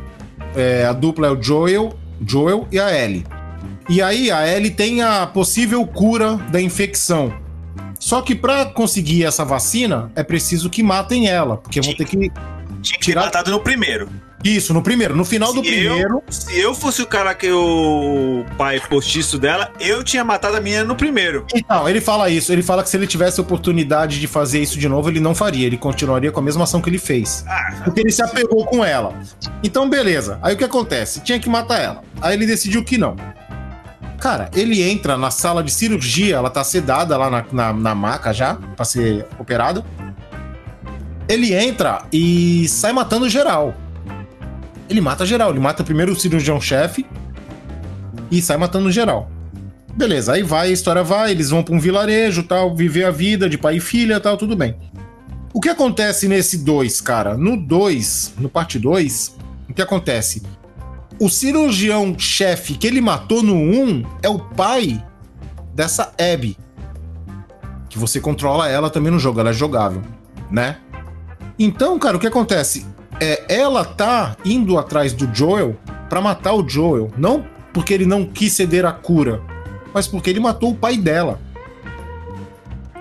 é, 0.55 0.87
a 0.87 0.93
dupla 0.93 1.27
é 1.27 1.31
o 1.31 1.43
Joel, 1.43 1.93
Joel 2.27 2.67
e 2.71 2.79
a 2.79 2.97
Ellie. 2.97 3.25
E 3.89 4.01
aí 4.03 4.31
a 4.31 4.47
Ellie 4.47 4.71
tem 4.71 5.03
a 5.03 5.27
possível 5.27 5.87
cura 5.87 6.37
da 6.51 6.61
infecção. 6.61 7.33
Só 7.99 8.21
que 8.21 8.35
pra 8.35 8.65
conseguir 8.67 9.25
essa 9.25 9.45
vacina, 9.45 10.11
é 10.17 10.23
preciso 10.23 10.69
que 10.69 10.83
matem 10.83 11.29
ela, 11.29 11.57
porque 11.57 11.81
vão 11.81 11.95
ter 11.95 12.05
que 12.05 12.17
Tinha 12.83 12.99
que 12.99 13.05
Tirar- 13.05 13.21
ter 13.23 13.27
matado 13.27 13.51
no 13.53 13.61
primeiro. 13.61 14.09
isso 14.43 14.75
no 14.75 14.83
primeiro, 14.83 15.15
no 15.15 15.25
final 15.25 15.53
do 15.55 15.63
Se 15.63 15.69
eu- 15.69 15.73
primeiro. 15.95 16.23
Se 16.29 16.59
eu 16.59 16.75
fosse 16.75 17.01
o 17.01 17.07
cara 17.07 17.33
que 17.33 17.49
o 17.53 18.45
pai 18.59 18.81
postiço 18.81 19.39
dela, 19.39 19.71
eu 19.79 20.03
tinha 20.03 20.25
matado 20.25 20.57
a 20.57 20.61
menina 20.61 20.83
no 20.83 20.97
primeiro. 20.97 21.47
Então, 21.55 21.89
ele 21.89 22.01
fala 22.01 22.29
isso, 22.29 22.53
ele 22.53 22.61
fala 22.63 22.83
que 22.83 22.91
se 22.91 22.97
ele 22.97 23.07
tivesse 23.07 23.41
oportunidade 23.41 24.19
de 24.19 24.27
fazer 24.27 24.61
isso 24.61 24.77
de 24.81 24.89
novo, 24.89 25.09
ele 25.09 25.21
não 25.21 25.33
faria, 25.33 25.65
ele 25.65 25.77
continuaria 25.79 26.33
com 26.33 26.41
a 26.41 26.43
mesma 26.43 26.65
ação 26.65 26.81
que 26.83 26.91
ele 26.91 26.99
fez. 26.99 27.45
Ah, 27.49 27.83
Porque 27.85 28.01
ele 28.01 28.11
se 28.11 28.21
apegou 28.21 28.65
com 28.67 28.85
ela. 28.85 29.15
Então, 29.63 29.89
beleza. 29.89 30.41
Aí 30.43 30.55
o 30.55 30.59
que 30.59 30.65
acontece? 30.65 31.21
Tinha 31.21 31.39
que 31.39 31.49
matar 31.49 31.79
ela. 31.81 32.03
Aí 32.21 32.35
ele 32.35 32.47
decidiu 32.47 32.83
que 32.83 32.99
não. 32.99 33.15
Cara, 34.23 34.49
ele 34.55 34.81
entra 34.81 35.19
na 35.19 35.33
sala 35.33 35.65
de 35.65 35.73
cirurgia, 35.73 36.37
ela 36.37 36.49
tá 36.49 36.63
sedada 36.63 37.17
lá 37.17 37.29
na, 37.29 37.45
na, 37.51 37.73
na 37.73 37.93
maca 37.93 38.33
já, 38.33 38.55
pra 38.55 38.85
ser 38.85 39.27
operada. 39.37 39.85
Ele 41.29 41.53
entra 41.53 42.05
e 42.13 42.69
sai 42.69 42.93
matando 42.93 43.29
geral. 43.29 43.75
Ele 44.89 45.01
mata 45.01 45.27
geral, 45.27 45.51
ele 45.51 45.59
mata 45.59 45.83
primeiro 45.83 46.13
o 46.13 46.17
cirurgião-chefe 46.17 47.05
e 48.31 48.41
sai 48.41 48.57
matando 48.57 48.93
geral. 48.93 49.29
Beleza, 49.93 50.35
aí 50.35 50.45
vai, 50.45 50.69
a 50.69 50.73
história 50.73 51.03
vai, 51.03 51.33
eles 51.33 51.51
vão 51.51 51.65
pra 51.65 51.75
um 51.75 51.81
vilarejo, 51.81 52.45
tal, 52.45 52.77
viver 52.77 53.07
a 53.07 53.11
vida 53.11 53.49
de 53.49 53.59
pai 53.59 53.79
e 53.79 53.81
filha, 53.81 54.21
tal, 54.21 54.37
tudo 54.37 54.55
bem. 54.55 54.77
O 55.53 55.61
que 55.61 55.69
acontece 55.69 56.29
nesse 56.29 56.59
2, 56.59 57.01
cara? 57.01 57.37
No 57.37 57.57
2, 57.57 58.35
no 58.39 58.49
parte 58.49 58.79
2, 58.79 59.37
o 59.69 59.75
que 59.75 59.83
acontece? 59.83 60.45
O 61.23 61.29
cirurgião-chefe 61.29 62.75
que 62.75 62.85
ele 62.85 63.01
matou 63.01 63.45
no 63.45 63.55
1 63.55 63.81
um 63.81 64.03
é 64.25 64.29
o 64.29 64.41
pai 64.41 65.01
dessa 65.73 66.13
Abby. 66.19 66.59
Que 67.89 67.97
você 67.97 68.21
controla 68.21 68.69
ela 68.69 68.91
também 68.91 69.13
no 69.13 69.21
jogo, 69.21 69.39
ela 69.39 69.51
é 69.51 69.53
jogável, 69.53 70.03
né? 70.51 70.79
Então, 71.57 71.97
cara, 71.97 72.17
o 72.17 72.21
que 72.21 72.27
acontece? 72.27 72.85
É, 73.21 73.45
ela 73.49 73.85
tá 73.85 74.37
indo 74.45 74.77
atrás 74.77 75.13
do 75.13 75.33
Joel 75.33 75.77
pra 76.09 76.21
matar 76.21 76.55
o 76.55 76.69
Joel. 76.69 77.13
Não 77.17 77.47
porque 77.73 77.95
ele 77.95 78.05
não 78.05 78.27
quis 78.27 78.55
ceder 78.55 78.85
a 78.85 78.91
cura, 78.91 79.41
mas 79.95 80.09
porque 80.09 80.29
ele 80.29 80.41
matou 80.41 80.71
o 80.71 80.77
pai 80.77 80.97
dela. 80.97 81.41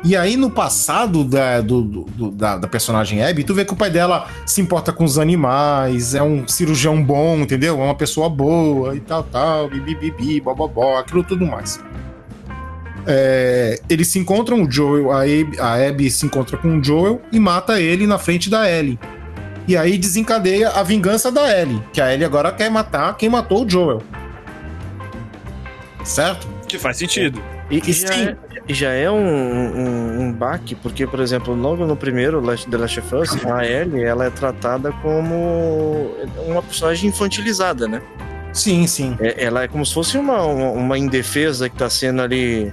E 0.03 0.15
aí, 0.17 0.35
no 0.35 0.49
passado 0.49 1.23
da, 1.23 1.61
do- 1.61 1.83
do- 1.83 2.31
da, 2.31 2.57
da 2.57 2.67
personagem 2.67 3.23
Abby, 3.23 3.43
tu 3.43 3.53
vê 3.53 3.63
que 3.63 3.71
o 3.73 3.75
pai 3.75 3.91
dela 3.91 4.27
se 4.47 4.59
importa 4.59 4.91
com 4.91 5.03
os 5.03 5.19
animais, 5.19 6.15
é 6.15 6.23
um 6.23 6.47
cirurgião 6.47 7.03
bom, 7.03 7.37
entendeu? 7.37 7.79
É 7.79 7.83
uma 7.83 7.93
pessoa 7.95 8.27
boa 8.27 8.95
e 8.95 8.99
tal, 8.99 9.21
tal, 9.23 9.69
bibibibi, 9.69 10.41
bobobó, 10.41 10.97
aquilo 10.97 11.23
tudo 11.23 11.45
mais. 11.45 11.79
É, 13.05 13.79
eles 13.89 14.07
se 14.07 14.17
encontram, 14.17 14.63
o 14.63 14.71
Joel, 14.71 15.11
a 15.11 15.21
Abby, 15.21 15.59
a 15.59 15.87
Abby 15.89 16.09
se 16.09 16.25
encontra 16.25 16.57
com 16.57 16.79
o 16.79 16.83
Joel 16.83 17.21
e 17.31 17.39
mata 17.39 17.79
ele 17.79 18.07
na 18.07 18.17
frente 18.17 18.49
da 18.49 18.69
Ellie. 18.69 18.99
E 19.67 19.77
aí 19.77 19.97
desencadeia 19.99 20.69
a 20.69 20.81
vingança 20.81 21.31
da 21.31 21.59
Ellie, 21.59 21.81
que 21.93 22.01
a 22.01 22.11
Ellie 22.11 22.25
agora 22.25 22.51
quer 22.51 22.71
matar 22.71 23.15
quem 23.17 23.29
matou 23.29 23.65
o 23.65 23.69
Joel. 23.69 24.01
Certo? 26.03 26.47
que 26.67 26.79
faz 26.79 26.97
sentido. 26.97 27.41
E, 27.69 27.77
e 27.77 27.89
E 27.89 27.93
sim. 27.93 28.05
é, 28.07 28.35
já 28.67 28.89
é 28.91 29.09
um, 29.09 29.15
um, 29.17 30.21
um 30.21 30.31
baque, 30.33 30.75
porque, 30.75 31.05
por 31.07 31.19
exemplo, 31.19 31.53
logo 31.55 31.85
no 31.85 31.95
primeiro 31.95 32.41
The 32.41 32.77
Last 32.77 32.99
of 32.99 33.15
Us, 33.15 33.45
a 33.45 33.65
Ellie 33.65 34.03
ela 34.03 34.25
é 34.25 34.29
tratada 34.29 34.91
como 35.01 36.11
uma 36.47 36.61
personagem 36.61 37.09
infantilizada, 37.09 37.87
né? 37.87 38.01
Sim, 38.53 38.85
sim. 38.87 39.15
É- 39.19 39.45
ela 39.45 39.63
é 39.63 39.67
como 39.67 39.85
se 39.85 39.93
fosse 39.93 40.17
uma, 40.17 40.41
uma, 40.43 40.71
uma 40.71 40.97
indefesa 40.97 41.69
que 41.69 41.75
tá 41.77 41.89
sendo 41.89 42.21
ali. 42.21 42.71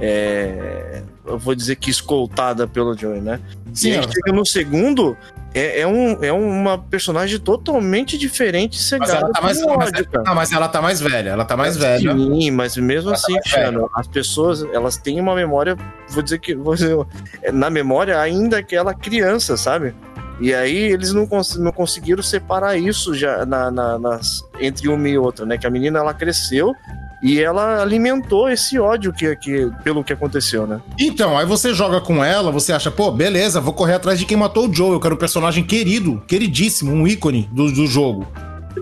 é, 0.00 1.02
eu 1.26 1.38
vou 1.38 1.54
dizer 1.54 1.76
que 1.76 1.90
escoltada 1.90 2.66
pelo 2.68 2.96
Joey, 2.96 3.20
né? 3.20 3.40
Sim, 3.74 3.88
e 3.88 3.92
aí 3.92 3.98
ela- 3.98 4.12
chega 4.12 4.32
no 4.32 4.46
segundo, 4.46 5.16
é, 5.58 5.80
é, 5.80 5.86
um, 5.86 6.22
é 6.22 6.30
uma 6.32 6.76
personagem 6.76 7.38
totalmente 7.40 8.18
diferente, 8.18 8.78
mas 8.98 9.08
ela 9.10 9.30
tá 9.32 9.40
mais, 9.40 9.58
pelo 9.58 9.76
mas, 9.78 9.88
ódio, 9.88 10.10
cara. 10.10 10.24
ah, 10.26 10.34
mas 10.34 10.52
ela 10.52 10.68
tá 10.68 10.82
mais 10.82 11.00
velha, 11.00 11.30
ela 11.30 11.44
tá 11.46 11.56
mais 11.56 11.76
velha. 11.76 12.12
Sim, 12.12 12.50
mas 12.50 12.76
mesmo 12.76 13.08
Ela 13.08 13.16
tá 13.16 13.22
assim, 13.22 13.32
mais 13.32 13.42
Cristiano, 13.44 13.90
as 13.94 14.06
pessoas, 14.06 14.62
elas 14.72 14.96
têm 14.98 15.18
uma 15.18 15.34
memória, 15.34 15.76
vou 16.10 16.22
dizer 16.22 16.38
que, 16.40 16.54
vou 16.54 16.74
dizer, 16.74 16.94
é, 17.42 17.50
na 17.50 17.70
memória 17.70 18.20
ainda 18.20 18.58
aquela 18.58 18.92
criança, 18.92 19.56
sabe? 19.56 19.94
E 20.38 20.52
aí 20.52 20.76
eles 20.76 21.14
não, 21.14 21.26
cons- 21.26 21.56
não 21.56 21.72
conseguiram 21.72 22.22
separar 22.22 22.76
isso 22.76 23.14
já 23.14 23.46
na, 23.46 23.70
na- 23.70 23.98
nas, 23.98 24.42
entre 24.60 24.86
uma 24.88 25.08
e 25.08 25.16
outra, 25.16 25.46
né? 25.46 25.56
Que 25.56 25.66
a 25.66 25.70
menina, 25.70 25.98
ela 25.98 26.12
cresceu 26.12 26.74
E 27.22 27.40
ela 27.40 27.82
alimentou 27.82 28.48
esse 28.48 28.78
ódio 28.78 29.12
que, 29.12 29.34
que, 29.36 29.70
pelo 29.82 30.04
que 30.04 30.12
aconteceu, 30.12 30.66
né? 30.66 30.80
Então, 30.98 31.36
aí 31.36 31.46
você 31.46 31.72
joga 31.72 32.00
com 32.00 32.22
ela, 32.22 32.52
você 32.52 32.72
acha, 32.72 32.90
pô, 32.90 33.10
beleza, 33.10 33.60
vou 33.60 33.72
correr 33.72 33.94
atrás 33.94 34.18
de 34.18 34.26
quem 34.26 34.36
matou 34.36 34.68
o 34.68 34.72
Joe. 34.72 34.92
Eu 34.92 35.00
quero 35.00 35.14
um 35.14 35.18
personagem 35.18 35.64
querido, 35.64 36.22
queridíssimo, 36.26 36.92
um 36.92 37.06
ícone 37.06 37.48
do, 37.52 37.72
do 37.72 37.86
jogo. 37.86 38.26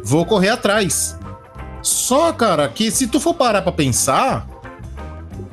Vou 0.04 0.26
correr 0.26 0.48
atrás. 0.48 1.16
Só, 1.80 2.32
cara, 2.32 2.68
que 2.68 2.90
se 2.90 3.06
tu 3.06 3.20
for 3.20 3.34
parar 3.34 3.62
pra 3.62 3.70
pensar, 3.70 4.46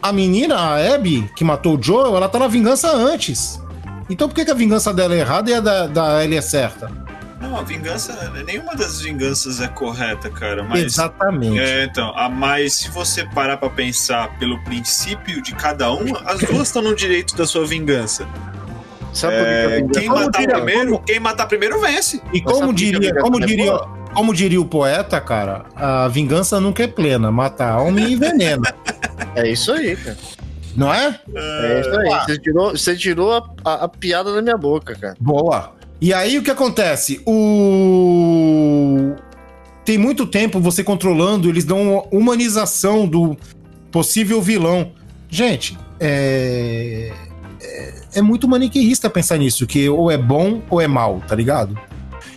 a 0.02 0.12
menina, 0.12 0.56
a 0.56 0.96
Abby, 0.96 1.30
que 1.36 1.44
matou 1.44 1.78
o 1.78 1.82
Joel, 1.82 2.16
ela 2.16 2.28
tá 2.28 2.40
na 2.40 2.48
vingança 2.48 2.92
antes. 2.92 3.62
Então 4.10 4.28
por 4.28 4.36
que, 4.36 4.46
que 4.46 4.52
a 4.52 4.56
vingança 4.56 4.94
dela 4.94 5.14
é 5.14 5.20
errada 5.20 5.52
e 5.52 5.54
a 5.54 5.60
da, 5.60 5.88
da 5.88 6.24
Ellie 6.24 6.38
é 6.38 6.42
certa? 6.42 6.92
Não, 7.42 7.58
a 7.58 7.64
vingança, 7.64 8.32
nenhuma 8.46 8.76
das 8.76 9.02
vinganças 9.02 9.60
é 9.60 9.68
correta, 9.68 10.30
cara. 10.30 10.64
Mas, 10.64 10.84
Exatamente. 10.84 11.60
É, 11.60 11.84
então, 11.86 12.14
a 12.16 12.30
mais, 12.30 12.74
se 12.74 12.90
você 12.92 13.26
parar 13.26 13.58
pra 13.58 13.70
pensar 13.70 14.38
pelo 14.38 14.64
princípio 14.64 15.42
de 15.42 15.54
cada 15.56 15.92
uma, 15.92 16.20
as 16.26 16.40
duas 16.42 16.68
estão 16.68 16.82
no 16.82 16.96
direito 16.96 17.36
da 17.36 17.46
sua 17.48 17.66
vingança. 17.66 18.28
Sabe 19.14 19.36
É, 19.36 19.82
quem 19.94 20.08
Como 20.08 20.22
matar 20.22 20.40
diria- 20.40 20.56
primeiro, 20.56 21.00
quem 21.00 21.20
matar 21.20 21.46
primeiro 21.48 21.82
vence. 21.82 22.22
E 22.32 22.42
Mas 22.42 22.54
como 22.54 22.74
diria, 22.74 23.16
como 23.16 23.44
é 23.44 23.46
diria, 23.46 23.78
como 24.14 24.34
diria 24.34 24.62
o 24.62 24.66
poeta, 24.66 25.20
cara, 25.20 25.66
a 25.76 26.08
vingança 26.08 26.60
nunca 26.62 26.84
é 26.84 26.88
plena, 26.88 27.30
mata 27.32 27.66
a 27.66 27.72
alma 27.72 28.00
e 28.02 28.14
envenena, 28.14 28.62
É 29.36 29.50
isso 29.50 29.72
aí, 29.74 29.96
cara. 29.98 30.18
não 30.76 30.94
é? 30.94 31.20
É 31.36 31.82
isso 31.82 32.00
aí. 32.00 32.10
Você 32.26 32.38
tirou, 32.40 32.72
você 32.72 32.96
tirou 32.96 33.34
a, 33.34 33.44
a- 33.70 33.84
a 33.86 33.88
piada 33.90 34.34
da 34.34 34.42
minha 34.42 34.58
boca, 34.58 34.96
cara. 34.96 35.16
Boa. 35.20 35.74
E 36.02 36.14
aí 36.14 36.38
o 36.38 36.44
que 36.44 36.52
acontece? 36.52 37.22
O 37.26 39.16
tem 39.86 39.98
muito 39.98 40.26
tempo 40.26 40.60
você 40.60 40.84
controlando, 40.84 41.50
eles 41.50 41.66
dão 41.66 41.94
uma 41.94 42.04
humanização 42.12 43.08
do 43.08 43.38
possível 43.92 44.42
vilão. 44.42 44.92
Gente, 45.30 45.78
é 46.00 47.12
é, 47.64 47.94
é 48.16 48.22
muito 48.22 48.48
maniqueísta 48.48 49.10
pensar 49.10 49.38
nisso, 49.38 49.68
que 49.68 49.88
ou 49.88 50.10
é 50.10 50.18
bom 50.18 50.62
ou 50.70 50.82
é 50.82 50.88
mal, 50.88 51.22
tá 51.28 51.36
ligado? 51.36 51.78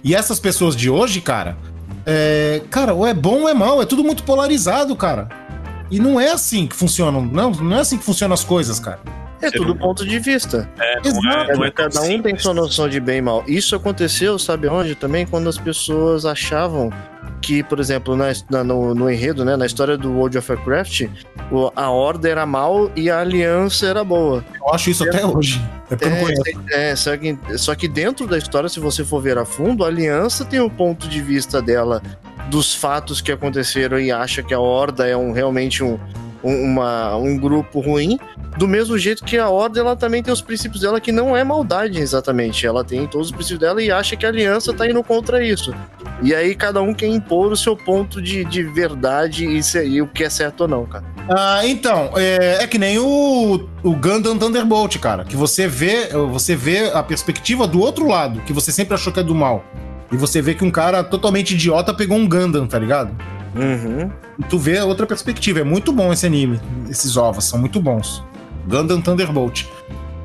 E 0.03 0.14
essas 0.14 0.38
pessoas 0.38 0.77
de 0.77 0.90
hoje, 0.90 1.20
cara, 1.20 1.57
é, 2.05 2.62
cara, 2.70 2.94
ou 2.94 3.07
é 3.07 3.14
bom 3.14 3.42
ou 3.42 3.48
é 3.48 3.55
mal, 3.55 3.81
é 3.81 3.87
tudo 3.87 4.05
muito 4.05 4.22
polarizado, 4.22 4.94
cara. 4.94 5.29
E 5.90 5.98
não 5.98 6.20
é 6.20 6.31
assim 6.31 6.66
que 6.66 6.77
funcionam, 6.77 7.24
não, 7.24 7.50
não 7.50 7.77
é 7.77 7.81
assim 7.81 7.96
que 7.96 8.05
funcionam 8.05 8.35
as 8.35 8.44
coisas, 8.44 8.79
cara. 8.79 9.00
É 9.42 9.51
tudo 9.51 9.75
ponto 9.77 10.07
de 10.07 10.18
vista. 10.18 10.68
É, 10.79 10.97
não 11.01 11.11
Exato. 11.11 11.51
é, 11.53 11.57
não 11.57 11.64
é 11.64 11.70
Cada 11.70 12.01
um 12.03 12.23
tem 12.23 12.38
sua 12.38 12.55
noção 12.55 12.88
de 12.88 12.99
bem 13.01 13.18
e 13.18 13.23
mal. 13.23 13.44
Isso 13.47 13.75
aconteceu, 13.77 14.38
sabe 14.38 14.68
onde 14.68 14.94
também? 14.94 15.27
Quando 15.27 15.49
as 15.49 15.59
pessoas 15.59 16.25
achavam 16.25 16.90
que, 17.42 17.62
por 17.62 17.79
exemplo, 17.79 18.16
na, 18.16 18.27
na- 18.49 18.64
no, 18.64 18.94
no 18.94 19.11
enredo, 19.11 19.44
né, 19.44 19.55
na 19.57 19.66
história 19.66 19.99
do 19.99 20.11
World 20.12 20.38
of 20.38 20.51
Warcraft, 20.51 21.09
o- 21.53 21.70
a 21.77 21.90
Horda 21.90 22.29
era 22.29 22.47
mal 22.47 22.90
e 22.97 23.11
a 23.11 23.20
Aliança 23.20 23.87
era 23.87 24.03
boa. 24.03 24.42
Eu 24.59 24.73
acho 24.73 24.88
isso 24.90 25.05
até 25.07 25.27
hoje. 25.27 25.61
É 25.90 25.97
porque 25.97 26.05
eu 26.07 26.11
não 26.11 26.18
conheço. 26.20 26.42
É, 26.70 26.90
é, 26.90 26.97
só, 26.97 27.14
que, 27.16 27.38
só 27.59 27.75
que 27.75 27.87
dentro 27.87 28.27
da 28.27 28.38
história, 28.38 28.68
se 28.70 28.81
você 28.81 29.05
for 29.05 29.20
ver 29.20 29.37
a 29.37 29.44
fundo, 29.44 29.85
a 29.85 29.88
Aliança 29.88 30.42
tem 30.47 30.61
o 30.61 30.70
ponto 30.70 31.07
de 31.07 31.20
vista 31.20 31.61
dela 31.61 32.01
dos 32.49 32.75
fatos 32.75 33.20
que 33.20 33.31
aconteceram 33.31 33.99
e 34.01 34.11
acha 34.11 34.42
que 34.42 34.55
a 34.55 34.61
Horda 34.61 35.07
é 35.07 35.16
um, 35.16 35.33
realmente 35.33 35.85
um, 35.85 35.99
um, 36.42 36.62
uma- 36.64 37.14
um 37.16 37.37
grupo 37.38 37.81
ruim, 37.81 38.18
do 38.57 38.69
mesmo 38.69 38.97
jeito 38.97 39.25
que 39.25 39.37
a 39.37 39.49
Horda 39.49 39.81
ela 39.81 39.97
também 39.97 40.23
tem 40.23 40.33
os 40.33 40.40
princípios 40.40 40.81
dela 40.83 41.01
que 41.01 41.11
não 41.11 41.37
é 41.37 41.43
maldade 41.43 41.99
exatamente, 42.01 42.67
ela 42.67 42.85
tem 42.85 43.07
todos 43.07 43.29
os 43.29 43.33
princípios 43.33 43.59
dela 43.61 43.83
e 43.83 43.90
acha 43.90 44.14
que 44.17 44.25
a 44.25 44.29
Aliança 44.29 44.73
tá 44.73 44.88
indo 44.88 45.03
contra 45.03 45.45
isso. 45.45 45.75
E 46.23 46.35
aí 46.35 46.55
cada 46.55 46.81
um 46.81 46.95
quer 46.95 47.07
impor 47.09 47.51
o 47.53 47.57
seu 47.57 47.77
ponto 47.77 48.23
de, 48.23 48.45
de 48.45 48.62
verdade 48.62 49.45
e, 49.47 49.62
se- 49.62 49.85
e 49.87 50.01
o 50.01 50.07
que 50.07 50.23
é 50.25 50.31
certo 50.31 50.62
ou 50.62 50.69
não, 50.69 50.87
cara. 50.87 51.05
Ah, 51.29 51.67
então, 51.67 52.11
é, 52.17 52.62
é 52.62 52.67
que 52.67 52.79
nem 52.79 52.99
o, 52.99 53.69
o 53.83 53.93
Gundam 53.97 54.38
Thunderbolt, 54.38 54.99
cara. 54.99 55.25
Que 55.25 55.37
você 55.37 55.67
vê, 55.67 56.09
você 56.31 56.55
vê 56.55 56.90
a 56.93 57.03
perspectiva 57.03 57.67
do 57.67 57.81
outro 57.81 58.07
lado, 58.07 58.40
que 58.43 58.53
você 58.53 58.71
sempre 58.71 58.95
achou 58.95 59.12
que 59.12 59.21
é 59.21 59.23
do 59.23 59.35
mal. 59.35 59.64
E 60.12 60.17
você 60.17 60.40
vê 60.43 60.55
que 60.55 60.64
um 60.64 60.71
cara 60.71 61.03
totalmente 61.03 61.55
idiota 61.55 61.93
pegou 61.95 62.17
um 62.19 62.29
Gundam, 62.29 62.67
tá 62.67 62.79
ligado? 62.79 63.11
Uhum. 63.57 64.11
E 64.38 64.43
tu 64.45 64.59
vê 64.59 64.81
outra 64.81 65.07
perspectiva. 65.07 65.61
É 65.61 65.64
muito 65.64 65.93
bom 65.93 66.12
esse 66.12 66.27
anime. 66.27 66.61
Esses 66.90 67.17
ovos 67.17 67.45
são 67.45 67.59
muito 67.59 67.81
bons. 67.81 68.23
Gundam 68.66 69.00
Thunderbolt. 69.00 69.64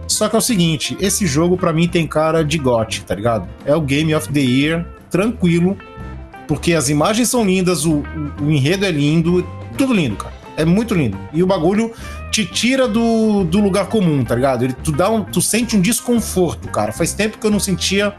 Só 0.08 0.28
que 0.28 0.36
é 0.36 0.40
o 0.40 0.42
seguinte, 0.42 0.98
esse 1.00 1.28
jogo 1.28 1.56
pra 1.58 1.72
mim 1.72 1.88
tem 1.88 2.08
cara 2.08 2.44
de 2.44 2.58
GOT, 2.58 3.02
tá 3.04 3.14
ligado? 3.16 3.48
É 3.66 3.76
o 3.76 3.82
Game 3.82 4.14
of 4.16 4.28
the 4.34 4.40
Year, 4.40 4.86
tranquilo, 5.10 5.78
porque 6.48 6.74
as 6.74 6.90
imagens 6.90 7.30
são 7.30 7.46
lindas, 7.46 7.86
o, 7.86 7.98
o- 8.40 8.44
o 8.46 8.52
enredo 8.52 8.86
é 8.86 8.92
lindo, 8.92 9.46
tudo 9.78 9.94
lindo, 9.94 10.16
cara. 10.16 10.34
É 10.58 10.66
muito 10.66 10.94
lindo. 10.96 11.18
E 11.32 11.42
o 11.44 11.48
bagulho 11.48 11.94
te 12.32 12.44
tira 12.46 12.88
do, 12.88 13.44
do 13.46 13.60
lugar 13.62 13.86
comum, 13.88 14.24
tá 14.26 14.36
ligado? 14.36 14.64
Ele, 14.64 14.74
tu, 14.74 14.92
dá 14.92 15.10
um, 15.10 15.24
tu 15.24 15.42
sente 15.42 15.78
um 15.78 15.82
desconforto, 15.82 16.68
cara. 16.70 16.92
Faz 16.92 17.14
tempo 17.14 17.38
que 17.38 17.46
eu 17.48 17.52
não 17.52 17.60
sentia 17.60 18.14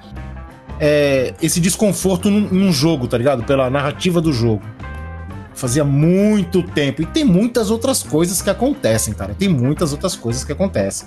é, 0.78 1.34
esse 1.42 1.60
desconforto 1.60 2.30
num, 2.30 2.40
num 2.50 2.72
jogo, 2.72 3.06
tá 3.06 3.18
ligado? 3.18 3.42
Pela 3.44 3.68
narrativa 3.68 4.20
do 4.20 4.32
jogo. 4.32 4.62
Fazia 5.60 5.84
muito 5.84 6.62
tempo. 6.62 7.02
E 7.02 7.06
tem 7.06 7.22
muitas 7.22 7.70
outras 7.70 8.02
coisas 8.02 8.40
que 8.40 8.48
acontecem, 8.48 9.12
cara. 9.12 9.34
Tem 9.34 9.46
muitas 9.46 9.92
outras 9.92 10.16
coisas 10.16 10.42
que 10.42 10.50
acontecem. 10.50 11.06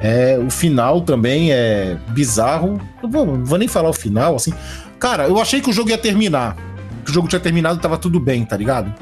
É, 0.00 0.38
o 0.38 0.48
final 0.48 1.00
também 1.00 1.50
é 1.50 1.96
bizarro. 2.10 2.80
Não 3.02 3.10
vou, 3.10 3.26
não 3.26 3.44
vou 3.44 3.58
nem 3.58 3.66
falar 3.66 3.88
o 3.88 3.92
final, 3.92 4.36
assim. 4.36 4.52
Cara, 5.00 5.26
eu 5.26 5.40
achei 5.40 5.60
que 5.60 5.68
o 5.68 5.72
jogo 5.72 5.90
ia 5.90 5.98
terminar. 5.98 6.56
Que 7.04 7.10
o 7.10 7.12
jogo 7.14 7.26
tinha 7.26 7.40
terminado 7.40 7.80
tava 7.80 7.98
tudo 7.98 8.20
bem, 8.20 8.44
tá 8.44 8.56
ligado? 8.56 8.94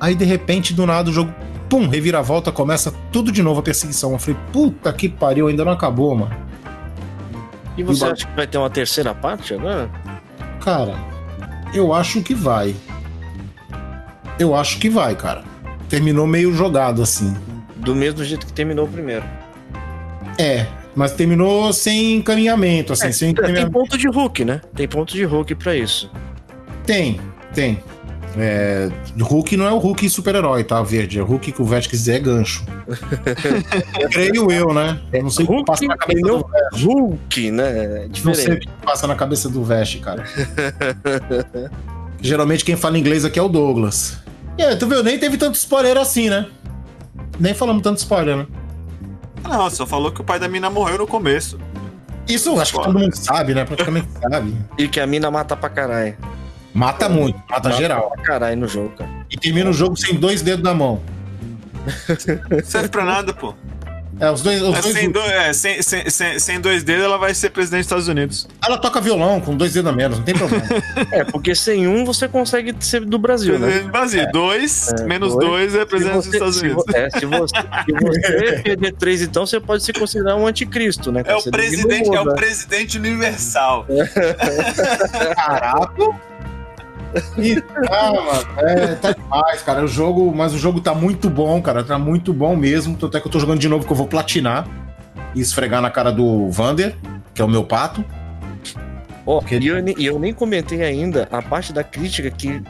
Aí, 0.00 0.16
de 0.16 0.24
repente, 0.24 0.74
do 0.74 0.84
nada, 0.84 1.08
o 1.08 1.12
jogo, 1.12 1.32
pum, 1.68 1.86
reviravolta, 1.86 2.50
começa 2.50 2.92
tudo 3.12 3.30
de 3.30 3.44
novo 3.44 3.60
a 3.60 3.62
perseguição. 3.62 4.10
Eu 4.10 4.18
falei, 4.18 4.40
puta 4.52 4.92
que 4.92 5.08
pariu, 5.08 5.46
ainda 5.46 5.64
não 5.64 5.70
acabou, 5.70 6.16
mano. 6.16 6.36
E 7.76 7.84
você 7.84 8.04
Emba- 8.04 8.12
acha 8.14 8.26
que 8.26 8.34
vai 8.34 8.46
ter 8.48 8.58
uma 8.58 8.68
terceira 8.70 9.14
parte 9.14 9.54
agora? 9.54 9.88
Cara, 10.60 10.96
eu 11.74 11.92
acho 11.92 12.22
que 12.22 12.34
vai. 12.34 12.74
Eu 14.38 14.54
acho 14.54 14.78
que 14.78 14.88
vai, 14.88 15.14
cara. 15.16 15.42
Terminou 15.88 16.26
meio 16.26 16.52
jogado, 16.54 17.02
assim. 17.02 17.36
Do 17.76 17.94
mesmo 17.94 18.24
jeito 18.24 18.46
que 18.46 18.52
terminou 18.52 18.84
o 18.86 18.88
primeiro. 18.88 19.24
É, 20.38 20.66
mas 20.94 21.12
terminou 21.12 21.72
sem 21.72 22.14
encaminhamento, 22.16 22.92
assim, 22.92 23.10
sem 23.12 23.30
É, 23.30 23.32
tem 23.32 23.42
encaminhamento. 23.44 23.72
ponto 23.72 23.98
de 23.98 24.08
hook, 24.08 24.44
né? 24.44 24.60
Tem 24.74 24.86
ponto 24.86 25.12
de 25.12 25.24
hook 25.26 25.54
pra 25.56 25.74
isso. 25.74 26.10
Tem, 26.86 27.20
tem. 27.54 27.82
É, 28.38 28.88
Hulk 29.20 29.56
não 29.56 29.66
é 29.66 29.72
o 29.72 29.78
Hulk 29.78 30.08
super-herói, 30.08 30.62
tá, 30.62 30.80
Verde? 30.82 31.18
É 31.18 31.22
o 31.22 31.24
Hulk 31.26 31.50
que 31.52 31.60
o 31.60 31.64
Vest 31.64 31.88
quiser 31.90 32.16
é 32.16 32.20
gancho. 32.20 32.64
Creio 34.12 34.50
eu, 34.50 34.72
né? 34.72 35.00
Eu 35.12 35.24
não 35.24 35.30
sei 35.30 35.44
o 35.44 35.48
que 35.48 35.64
passa 35.64 35.84
na 35.86 35.96
cabeça 35.96 36.26
do 36.28 36.38
Vest. 36.46 36.84
Hulk, 36.84 37.50
né? 37.50 37.64
É 37.70 38.08
Não 38.08 38.14
sei 38.14 38.30
o 38.30 38.32
diferente. 38.32 38.66
que 38.66 38.86
passa 38.86 39.06
na 39.06 39.14
cabeça 39.14 39.48
do 39.48 39.64
Vest, 39.64 40.00
cara. 40.00 40.24
Geralmente 42.20 42.64
quem 42.64 42.76
fala 42.76 42.98
inglês 42.98 43.24
aqui 43.24 43.38
é 43.38 43.42
o 43.42 43.48
Douglas. 43.48 44.18
E 44.56 44.62
aí, 44.62 44.76
tu 44.76 44.86
viu? 44.86 45.02
Nem 45.02 45.18
teve 45.18 45.36
tanto 45.36 45.54
spoiler 45.54 45.96
assim, 45.96 46.28
né? 46.30 46.46
Nem 47.38 47.54
falamos 47.54 47.82
tanto 47.82 47.98
spoiler, 47.98 48.36
né? 48.36 48.46
Não, 49.42 49.70
só 49.70 49.86
falou 49.86 50.10
que 50.10 50.20
o 50.20 50.24
pai 50.24 50.38
da 50.38 50.48
mina 50.48 50.68
morreu 50.68 50.98
no 50.98 51.06
começo. 51.06 51.58
Isso 52.28 52.60
acho 52.60 52.74
que 52.74 52.82
todo 52.82 52.98
mundo 52.98 53.14
sabe, 53.14 53.54
né? 53.54 53.64
Praticamente 53.64 54.08
sabe. 54.20 54.54
E 54.76 54.86
que 54.88 55.00
a 55.00 55.06
mina 55.06 55.30
mata 55.30 55.56
pra 55.56 55.70
caralho. 55.70 56.16
Mata 56.74 57.08
muito, 57.08 57.40
mata 57.48 57.72
geral. 57.72 58.10
Pra 58.14 58.22
caralho 58.22 58.56
no 58.60 58.68
jogo, 58.68 58.90
cara. 58.96 59.10
E 59.30 59.36
termina 59.36 59.70
o 59.70 59.72
jogo 59.72 59.96
sem 59.96 60.14
dois 60.14 60.42
dedos 60.42 60.62
na 60.62 60.74
mão. 60.74 61.00
Serve 62.64 62.88
pra 62.88 63.04
nada, 63.04 63.32
pô. 63.32 63.54
É, 64.20 64.28
os 64.32 64.42
dois. 64.42 64.60
Os 64.60 64.76
É, 64.76 64.80
dois 64.82 64.94
sem, 64.94 65.10
do- 65.12 65.20
é, 65.20 65.52
sem, 65.52 65.80
sem, 65.80 66.38
sem, 66.40 66.60
dois 66.60 66.82
dedos, 66.82 67.04
ela 67.04 67.16
vai 67.18 67.32
ser 67.32 67.50
presidente 67.50 67.82
dos 67.82 67.86
Estados 67.86 68.08
Unidos. 68.08 68.48
Ela 68.66 68.76
toca 68.76 69.00
violão 69.00 69.40
com 69.40 69.56
dois 69.56 69.72
dedos 69.72 69.92
a 69.92 69.94
menos, 69.94 70.18
não 70.18 70.24
tem 70.24 70.34
problema. 70.34 70.64
É, 71.12 71.22
porque 71.24 71.54
sem 71.54 71.86
um 71.86 72.04
você 72.04 72.26
consegue 72.26 72.74
ser 72.80 73.04
do 73.04 73.16
Brasil, 73.16 73.58
né? 73.60 73.78
Do 73.78 73.88
Brasil. 73.90 74.26
dois, 74.32 74.92
menos 75.06 75.34
dois. 75.34 75.72
dois, 75.72 75.74
é 75.76 75.78
Se 75.80 75.86
presidente 75.86 76.14
dos 76.16 76.24
você, 76.26 76.36
Estados 76.36 76.56
se, 76.56 76.64
Unidos. 76.66 76.84
vo- 76.84 76.96
é, 76.96 77.10
se 77.10 77.26
você, 77.26 77.54
se 77.56 77.92
você 78.52 78.62
perder 78.62 78.92
três, 78.94 79.22
então 79.22 79.46
você 79.46 79.60
pode 79.60 79.84
se 79.84 79.92
considerar 79.92 80.34
um 80.34 80.46
anticristo, 80.48 81.12
né? 81.12 81.22
É 81.24 81.36
o 81.36 81.42
presidente, 81.44 82.12
é 82.14 82.20
o 82.20 82.34
presidente 82.34 82.98
universal. 82.98 83.86
Caraca! 85.36 86.28
Tá, 87.88 88.12
mano. 88.12 88.68
É, 88.68 88.94
tá 88.96 89.12
demais, 89.12 89.62
cara. 89.62 89.84
O 89.84 89.88
jogo, 89.88 90.32
mas 90.34 90.52
o 90.54 90.58
jogo 90.58 90.80
tá 90.80 90.94
muito 90.94 91.28
bom, 91.30 91.60
cara. 91.62 91.82
Tá 91.82 91.98
muito 91.98 92.32
bom 92.32 92.54
mesmo. 92.56 92.96
Tanto 92.96 93.16
é 93.16 93.20
que 93.20 93.26
eu 93.26 93.32
tô 93.32 93.38
jogando 93.40 93.58
de 93.58 93.68
novo 93.68 93.86
que 93.86 93.92
eu 93.92 93.96
vou 93.96 94.06
platinar 94.06 94.66
e 95.34 95.40
esfregar 95.40 95.80
na 95.80 95.90
cara 95.90 96.10
do 96.12 96.50
Vander, 96.50 96.94
que 97.34 97.40
é 97.40 97.44
o 97.44 97.48
meu 97.48 97.64
pato. 97.64 98.04
Ó, 99.26 99.40
Que- 99.40 99.56
e, 99.58 99.66
eu, 99.66 99.82
nem- 99.82 99.94
eu 99.98 100.18
nem 100.18 100.32
comentei 100.32 100.82
ainda 100.82 101.28
a 101.30 101.42
parte 101.42 101.72
da 101.72 101.84
crítica 101.84 102.30
que, 102.30 102.62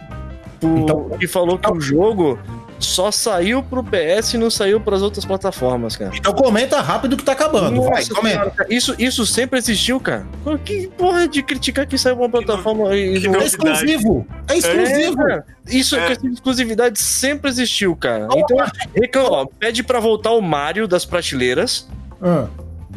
tu, 0.60 0.78
Então- 0.78 1.10
que 1.18 1.26
falou 1.26 1.58
que 1.58 1.70
o 1.70 1.80
jogo 1.80 2.38
só 2.78 3.10
saiu 3.10 3.62
pro 3.62 3.82
PS 3.82 4.34
e 4.34 4.38
não 4.38 4.50
saiu 4.50 4.80
pras 4.80 5.02
outras 5.02 5.24
plataformas, 5.24 5.96
cara. 5.96 6.12
Então 6.14 6.32
comenta 6.32 6.80
rápido 6.80 7.16
que 7.16 7.22
tá 7.24 7.32
acabando. 7.32 7.82
Vai, 7.82 7.90
Nossa, 8.00 8.14
comenta. 8.14 8.50
cara, 8.50 8.66
isso, 8.72 8.94
isso 8.98 9.26
sempre 9.26 9.58
existiu, 9.58 9.98
cara. 10.00 10.26
Que 10.64 10.86
porra 10.96 11.26
de 11.28 11.42
criticar 11.42 11.86
que 11.86 11.98
saiu 11.98 12.16
uma 12.16 12.28
plataforma 12.28 12.94
e 12.94 13.20
que 13.20 13.28
não 13.28 13.40
É 13.40 13.44
novidade. 13.44 13.46
exclusivo. 13.46 14.26
É 14.48 14.56
exclusivo. 14.56 15.22
É. 15.30 15.44
Isso, 15.68 15.96
É. 15.96 16.06
questão 16.08 16.28
de 16.30 16.34
exclusividade 16.36 16.98
sempre 17.00 17.50
existiu, 17.50 17.94
cara. 17.96 18.28
Então, 18.96 19.24
ó, 19.24 19.46
pede 19.46 19.82
pra 19.82 20.00
voltar 20.00 20.30
o 20.32 20.40
Mario 20.40 20.86
das 20.88 21.04
prateleiras, 21.04 21.88
Ah. 22.22 22.46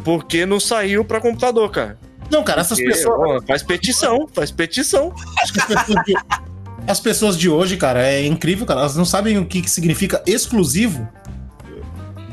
porque 0.04 0.46
não 0.46 0.60
saiu 0.60 1.04
pra 1.04 1.20
computador, 1.20 1.70
cara. 1.70 1.98
Não, 2.32 2.44
cara, 2.44 2.62
essas 2.62 2.78
Porque, 2.78 2.94
pessoas. 2.94 3.42
ó, 3.44 3.46
faz 3.46 3.62
petição, 3.62 4.26
faz 4.34 4.52
petição. 4.52 5.14
Acho 5.44 5.52
que 5.52 5.60
as 5.60 5.66
pessoas 5.66 6.04
as 6.92 7.00
pessoas 7.00 7.38
de 7.38 7.50
hoje, 7.50 7.78
cara, 7.78 8.06
é 8.06 8.26
incrível, 8.26 8.66
cara. 8.66 8.82
Elas 8.82 8.96
não 8.96 9.06
sabem 9.06 9.38
o 9.38 9.46
que, 9.46 9.62
que 9.62 9.70
significa 9.70 10.22
exclusivo. 10.28 11.08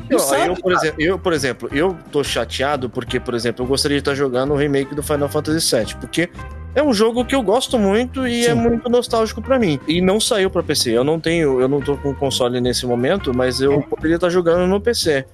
Eu, 0.09 0.19
sabe, 0.19 0.47
eu, 0.47 0.55
por 0.55 0.71
exemplo, 0.71 1.03
eu, 1.03 1.19
por 1.19 1.33
exemplo, 1.33 1.69
eu 1.71 1.97
tô 2.11 2.23
chateado 2.23 2.89
porque, 2.89 3.19
por 3.19 3.35
exemplo, 3.35 3.63
eu 3.63 3.67
gostaria 3.67 3.97
de 3.97 4.01
estar 4.01 4.15
jogando 4.15 4.53
o 4.53 4.57
remake 4.57 4.95
do 4.95 5.03
Final 5.03 5.29
Fantasy 5.29 5.75
VII, 5.75 5.95
porque 5.99 6.29
é 6.73 6.81
um 6.81 6.91
jogo 6.91 7.23
que 7.23 7.35
eu 7.35 7.43
gosto 7.43 7.77
muito 7.77 8.27
e 8.27 8.43
Sim. 8.43 8.49
é 8.49 8.53
muito 8.55 8.89
nostálgico 8.89 9.39
pra 9.39 9.59
mim. 9.59 9.79
E 9.87 10.01
não 10.01 10.19
saiu 10.19 10.49
pra 10.49 10.63
PC. 10.63 10.91
Eu 10.91 11.03
não 11.03 11.19
tenho, 11.19 11.61
eu 11.61 11.67
não 11.67 11.79
tô 11.79 11.95
com 11.95 12.13
console 12.13 12.59
nesse 12.59 12.87
momento, 12.87 13.31
mas 13.35 13.61
eu 13.61 13.81
poderia 13.83 14.15
estar 14.15 14.29
jogando 14.29 14.67
no 14.67 14.81
PC. 14.81 15.25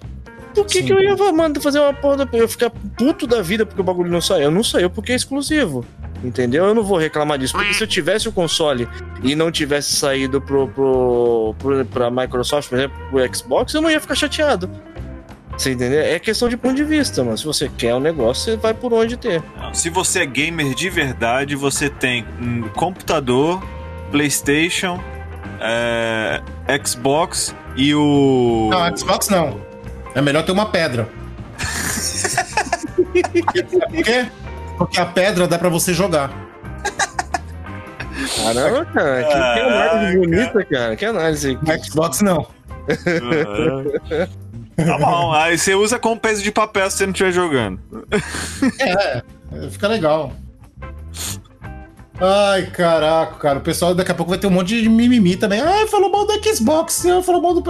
Por 0.54 0.66
que, 0.66 0.80
Sim. 0.80 0.86
que 0.86 0.94
eu 0.94 1.02
ia 1.02 1.16
manda, 1.34 1.60
fazer 1.60 1.80
uma 1.80 1.94
porra 1.94 2.26
da, 2.26 2.38
eu 2.38 2.48
ficar 2.48 2.70
puto 2.70 3.26
da 3.26 3.42
vida 3.42 3.66
porque 3.66 3.82
o 3.82 3.84
bagulho 3.84 4.12
não 4.12 4.22
saiu? 4.22 4.52
Não 4.52 4.64
saiu 4.64 4.90
porque 4.90 5.14
é 5.14 5.16
exclusivo. 5.16 5.86
Entendeu? 6.26 6.66
Eu 6.66 6.74
não 6.74 6.84
vou 6.84 6.98
reclamar 6.98 7.38
disso. 7.38 7.54
Porque 7.54 7.74
se 7.74 7.84
eu 7.84 7.88
tivesse 7.88 8.28
o 8.28 8.32
console 8.32 8.90
e 9.24 9.36
não 9.36 9.52
tivesse 9.52 9.96
saído 9.96 10.42
pro, 10.42 10.68
pro, 10.68 11.56
pro, 11.60 11.86
pra 11.86 12.10
Microsoft, 12.10 12.70
por 12.70 12.80
exemplo, 12.80 12.98
pro 13.12 13.36
Xbox, 13.36 13.74
eu 13.74 13.82
não 13.82 13.92
ia 13.92 14.02
ficar 14.02 14.16
chateado. 14.16 14.70
Você 15.56 15.72
entendeu? 15.72 16.02
É 16.02 16.20
questão 16.20 16.50
de 16.50 16.58
ponto 16.58 16.76
de 16.76 16.84
vista, 16.84 17.24
mas 17.24 17.40
se 17.40 17.46
você 17.46 17.70
quer 17.70 17.96
um 17.96 18.00
negócio, 18.00 18.44
você 18.44 18.58
vai 18.58 18.74
por 18.74 18.92
onde 18.92 19.16
ter. 19.16 19.42
Se 19.72 19.90
você 19.90 20.22
é 20.22 20.26
gamer 20.26 20.74
de 20.74 20.90
verdade, 20.90 21.56
você 21.56 21.90
tem 21.90 22.26
um 22.42 22.64
computador, 22.70 23.64
PlayStation, 24.12 25.02
é, 25.62 26.42
Xbox 26.84 27.56
e 27.78 27.96
o. 27.96 28.70
Não, 28.72 28.98
Xbox 28.98 29.30
não. 29.30 29.62
É 30.14 30.22
melhor 30.22 30.44
ter 30.44 30.52
uma 30.52 30.66
pedra. 30.66 31.08
Sabe 31.58 33.24
por 33.64 34.04
quê? 34.04 34.26
Porque 34.78 35.00
a 35.00 35.06
pedra 35.06 35.48
dá 35.48 35.58
pra 35.58 35.70
você 35.70 35.94
jogar. 35.94 36.32
Caramba, 38.44 38.86
cara, 38.86 39.24
que, 39.24 39.34
que 39.34 39.60
análise 39.60 40.18
bonita, 40.18 40.66
cara. 40.66 40.96
Que 40.96 41.06
análise. 41.06 41.60
No 41.62 41.84
Xbox 41.84 42.22
não. 42.22 42.48
Tá 44.76 44.98
bom, 44.98 45.32
aí 45.32 45.58
você 45.58 45.74
usa 45.74 45.98
como 45.98 46.20
peso 46.20 46.44
de 46.44 46.52
papel 46.52 46.90
se 46.92 46.98
você 46.98 47.06
não 47.06 47.14
estiver 47.14 47.32
jogando. 47.32 47.80
É, 48.80 49.24
fica 49.70 49.88
legal. 49.88 50.34
Ai, 52.20 52.68
caraca, 52.68 53.36
cara. 53.36 53.60
O 53.60 53.62
pessoal 53.62 53.94
daqui 53.94 54.12
a 54.12 54.16
pouco 54.16 54.30
vai 54.30 54.40
ter 54.40 54.48
um 54.48 54.52
monte 54.52 54.82
de 54.82 54.88
mimimi 54.88 55.36
também. 55.36 55.60
Ai, 55.60 55.86
falou 55.88 56.10
mal 56.10 56.26
do 56.26 56.34
Xbox, 56.56 57.06
ah, 57.06 57.22
falou 57.22 57.42
mal 57.42 57.54
do. 57.54 57.62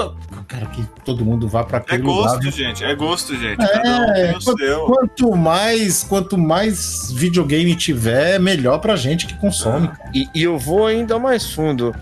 Cara, 0.48 0.68
que 0.68 0.84
todo 1.04 1.26
mundo 1.26 1.48
vá 1.48 1.64
pra 1.64 1.80
É 1.80 1.82
aquele 1.82 2.04
lugar. 2.04 2.24
gosto, 2.30 2.42
viu? 2.42 2.52
gente. 2.52 2.84
É 2.84 2.96
gosto, 2.96 3.36
gente. 3.36 3.58
Cada 3.58 3.90
um 4.02 4.04
É, 4.12 4.14
tem 4.14 4.30
o 4.38 4.44
quanto, 4.44 4.58
seu. 4.60 4.80
quanto 4.86 5.36
mais, 5.36 6.04
quanto 6.04 6.38
mais 6.38 7.12
videogame 7.12 7.76
tiver, 7.76 8.40
melhor 8.40 8.78
pra 8.78 8.96
gente 8.96 9.26
que 9.26 9.34
consome. 9.38 9.90
E, 10.14 10.28
e 10.36 10.44
eu 10.44 10.60
vou 10.60 10.86
ainda 10.86 11.18
mais 11.18 11.52
fundo. 11.52 11.94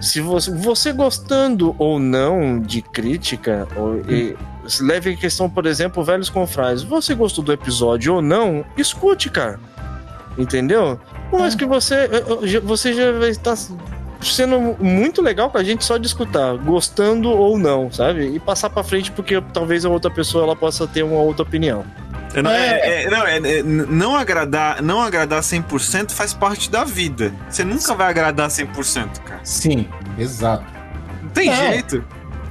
Se 0.00 0.20
você, 0.20 0.50
você 0.50 0.92
gostando 0.92 1.76
ou 1.78 2.00
não 2.00 2.58
de 2.58 2.82
crítica, 2.82 3.68
ou, 3.76 3.98
e, 4.10 4.36
leve 4.80 5.12
em 5.12 5.16
questão, 5.16 5.48
por 5.48 5.64
exemplo, 5.66 6.02
Velhos 6.02 6.28
Confrades. 6.28 6.82
Você 6.82 7.14
gostou 7.14 7.44
do 7.44 7.52
episódio 7.52 8.14
ou 8.16 8.20
não, 8.22 8.64
escute, 8.76 9.30
cara. 9.30 9.60
Entendeu? 10.36 10.98
Por 11.32 11.40
mais 11.40 11.54
que 11.54 11.64
você, 11.64 12.08
você 12.62 12.92
já 12.92 13.10
vai 13.12 13.30
estar 13.30 13.56
sendo 14.20 14.76
muito 14.78 15.22
legal 15.22 15.48
com 15.48 15.56
a 15.56 15.64
gente 15.64 15.82
só 15.82 15.96
de 15.96 16.06
escutar, 16.06 16.58
gostando 16.58 17.30
ou 17.30 17.56
não, 17.58 17.90
sabe? 17.90 18.26
E 18.34 18.38
passar 18.38 18.68
pra 18.68 18.84
frente 18.84 19.10
porque 19.10 19.42
talvez 19.54 19.86
a 19.86 19.88
outra 19.88 20.10
pessoa 20.10 20.44
ela 20.44 20.54
possa 20.54 20.86
ter 20.86 21.02
uma 21.02 21.16
outra 21.22 21.42
opinião. 21.42 21.86
Não, 22.34 22.50
é- 22.50 23.04
é- 23.04 23.10
não, 23.10 23.26
é- 23.26 23.38
é- 23.38 23.62
não 23.62 24.14
agradar, 24.14 24.82
não 24.82 25.00
agradar 25.00 25.42
100% 25.42 26.12
faz 26.12 26.34
parte 26.34 26.70
da 26.70 26.84
vida. 26.84 27.32
Você 27.48 27.64
nunca 27.64 27.94
vai 27.94 28.10
agradar 28.10 28.50
100%, 28.50 29.22
cara. 29.22 29.40
Sim, 29.42 29.88
exato. 30.18 30.66
Não 31.22 31.30
tem 31.30 31.48
Não. 31.48 31.56
jeito. 31.56 32.04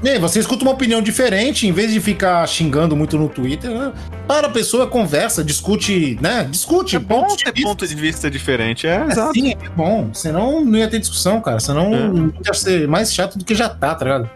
E 0.04 0.10
aí, 0.10 0.18
você 0.18 0.40
escuta 0.40 0.64
uma 0.64 0.72
opinião 0.72 1.02
diferente, 1.02 1.68
em 1.68 1.72
vez 1.72 1.92
de 1.94 2.00
ficar 2.00 2.48
xingando 2.48 2.96
muito 2.96 3.18
no 3.20 3.30
Twitter, 3.30 3.70
né? 3.70 3.94
para 4.28 4.48
a 4.48 4.50
pessoa, 4.50 4.88
conversa, 4.88 5.44
discute, 5.44 6.18
né? 6.22 6.44
Discute. 6.50 6.96
É 6.96 7.00
bom 7.00 7.22
pontos 7.22 7.38
de 7.38 7.44
ter 7.44 7.52
vista. 7.54 7.68
ponto 7.70 7.88
de 7.88 7.96
vista 7.96 8.32
diferente. 8.32 8.88
É, 8.88 8.96
É, 8.96 9.06
exato. 9.12 9.34
sim, 9.34 9.52
é 9.52 9.70
bom. 9.76 10.10
Senão 10.14 10.64
não 10.66 10.80
ia 10.80 10.88
ter 10.88 11.00
discussão, 11.00 11.40
cara. 11.42 11.60
Senão 11.60 11.94
É. 11.94 12.48
ia 12.48 12.54
ser 12.54 12.88
mais 12.88 13.14
chato 13.14 13.38
do 13.38 13.46
que 13.46 13.54
já 13.54 13.70
tá, 13.70 13.94
tá 13.94 14.06
ligado? 14.06 14.30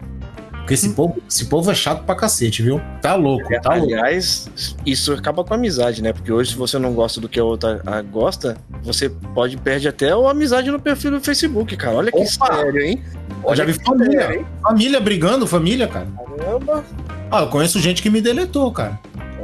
Porque 0.50 0.74
esse, 0.74 0.88
povo, 0.90 1.22
esse 1.30 1.44
povo 1.44 1.70
é 1.70 1.74
chato 1.76 2.02
pra 2.04 2.14
cacete, 2.16 2.60
viu? 2.60 2.80
Tá 3.00 3.14
louco, 3.14 3.48
tá 3.62 3.74
louco. 3.76 3.84
Aliás, 3.94 4.50
isso 4.84 5.12
acaba 5.12 5.44
com 5.44 5.54
a 5.54 5.56
amizade, 5.56 6.02
né? 6.02 6.12
Porque 6.12 6.32
hoje, 6.32 6.50
se 6.50 6.56
você 6.56 6.76
não 6.76 6.92
gosta 6.92 7.20
do 7.20 7.28
que 7.28 7.38
a 7.38 7.44
outra 7.44 7.80
gosta, 8.10 8.56
você 8.82 9.08
pode 9.08 9.56
perder 9.56 9.88
até 9.88 10.10
a 10.10 10.30
amizade 10.30 10.68
no 10.70 10.80
perfil 10.80 11.12
do 11.12 11.20
Facebook, 11.20 11.76
cara. 11.76 11.96
Olha 11.96 12.10
que 12.10 12.18
Opa! 12.18 12.56
sério, 12.56 12.80
hein? 12.82 13.00
Eu 13.46 13.56
já 13.56 13.64
vi 13.64 13.72
família. 13.74 14.44
Família 14.62 15.00
brigando, 15.00 15.46
família, 15.46 15.86
cara. 15.86 16.06
Caramba. 16.38 16.84
Ah, 17.30 17.40
eu 17.42 17.48
conheço 17.48 17.78
gente 17.80 18.02
que 18.02 18.10
me 18.10 18.20
deletou, 18.20 18.70
cara. 18.72 18.98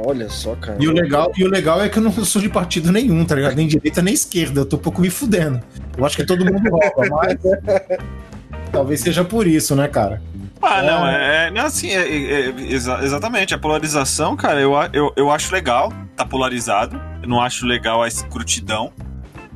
Olha 0.05 0.29
só, 0.29 0.55
cara. 0.55 0.77
E 0.79 0.87
o 0.87 0.91
legal, 0.91 1.31
e 1.37 1.43
o 1.45 1.49
legal 1.49 1.81
é 1.81 1.87
que 1.87 1.97
eu 1.97 2.03
não 2.03 2.11
sou 2.25 2.41
de 2.41 2.49
partido 2.49 2.91
nenhum, 2.91 3.23
tá 3.23 3.35
ligado? 3.35 3.55
Nem 3.55 3.67
direita 3.67 4.01
nem 4.01 4.13
esquerda. 4.13 4.61
Eu 4.61 4.65
tô 4.65 4.75
um 4.75 4.79
pouco 4.79 4.99
me 5.01 5.09
fudendo. 5.09 5.61
Eu 5.97 6.05
acho 6.05 6.17
que 6.17 6.25
todo 6.25 6.43
mundo 6.43 6.69
rouba, 6.69 7.15
mas. 7.21 7.37
Talvez 8.71 9.01
seja 9.01 9.23
por 9.23 9.45
isso, 9.47 9.75
né, 9.75 9.87
cara? 9.87 10.21
Ah, 10.61 10.81
não, 10.81 11.07
é, 11.07 11.47
é 11.47 11.51
não, 11.51 11.65
assim, 11.65 11.89
é, 11.89 12.01
é- 12.07 12.49
é- 12.49 12.53
exa- 12.73 13.03
exatamente. 13.03 13.53
A 13.53 13.57
polarização, 13.57 14.35
cara, 14.35 14.59
eu, 14.59 14.73
eu, 14.91 15.13
eu 15.15 15.29
acho 15.29 15.53
legal, 15.53 15.91
tá 16.15 16.25
polarizado. 16.25 16.99
Eu 17.21 17.29
não 17.29 17.39
acho 17.41 17.65
legal 17.65 18.01
a 18.01 18.07
escrutidão. 18.07 18.91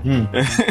Hum. 0.05 0.27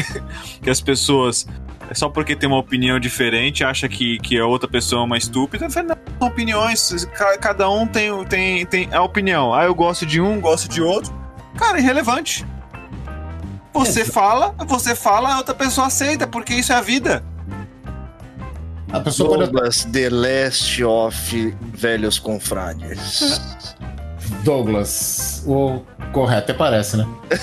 que 0.62 0.70
as 0.70 0.80
pessoas, 0.80 1.46
é 1.90 1.94
só 1.94 2.08
porque 2.08 2.34
tem 2.36 2.48
uma 2.48 2.58
opinião 2.58 2.98
diferente, 2.98 3.62
acha 3.64 3.88
que, 3.88 4.18
que 4.18 4.38
a 4.38 4.46
outra 4.46 4.68
pessoa 4.68 5.02
é 5.02 5.04
uma 5.04 5.16
estúpida. 5.18 5.66
Eu 5.66 5.70
falei, 5.70 5.88
não, 5.90 5.96
são 6.18 6.28
opiniões, 6.28 7.04
ca- 7.14 7.38
cada 7.38 7.70
um 7.70 7.86
tem, 7.86 8.24
tem, 8.26 8.66
tem 8.66 8.88
a 8.92 9.02
opinião. 9.02 9.54
Ah, 9.54 9.64
eu 9.64 9.74
gosto 9.74 10.04
de 10.06 10.20
um, 10.20 10.40
gosto 10.40 10.68
de 10.68 10.82
outro. 10.82 11.14
Cara, 11.56 11.78
irrelevante. 11.78 12.44
Você 13.72 14.00
Exato. 14.00 14.12
fala, 14.12 14.54
você 14.66 14.94
fala, 14.96 15.34
a 15.34 15.36
outra 15.38 15.54
pessoa 15.54 15.86
aceita, 15.88 16.26
porque 16.26 16.54
isso 16.54 16.72
é 16.72 16.76
a 16.76 16.80
vida. 16.80 17.22
A 18.92 19.00
pessoa 19.00 19.30
pode. 19.36 19.50
Douglas, 19.50 19.84
The 19.84 20.08
Last 20.10 20.84
of 20.84 21.54
Velhos 21.74 22.18
Confrades. 22.18 23.40
Douglas. 24.42 25.42
O 25.46 25.82
correto 26.12 26.44
até 26.50 26.54
parece, 26.54 26.96
né? 26.96 27.06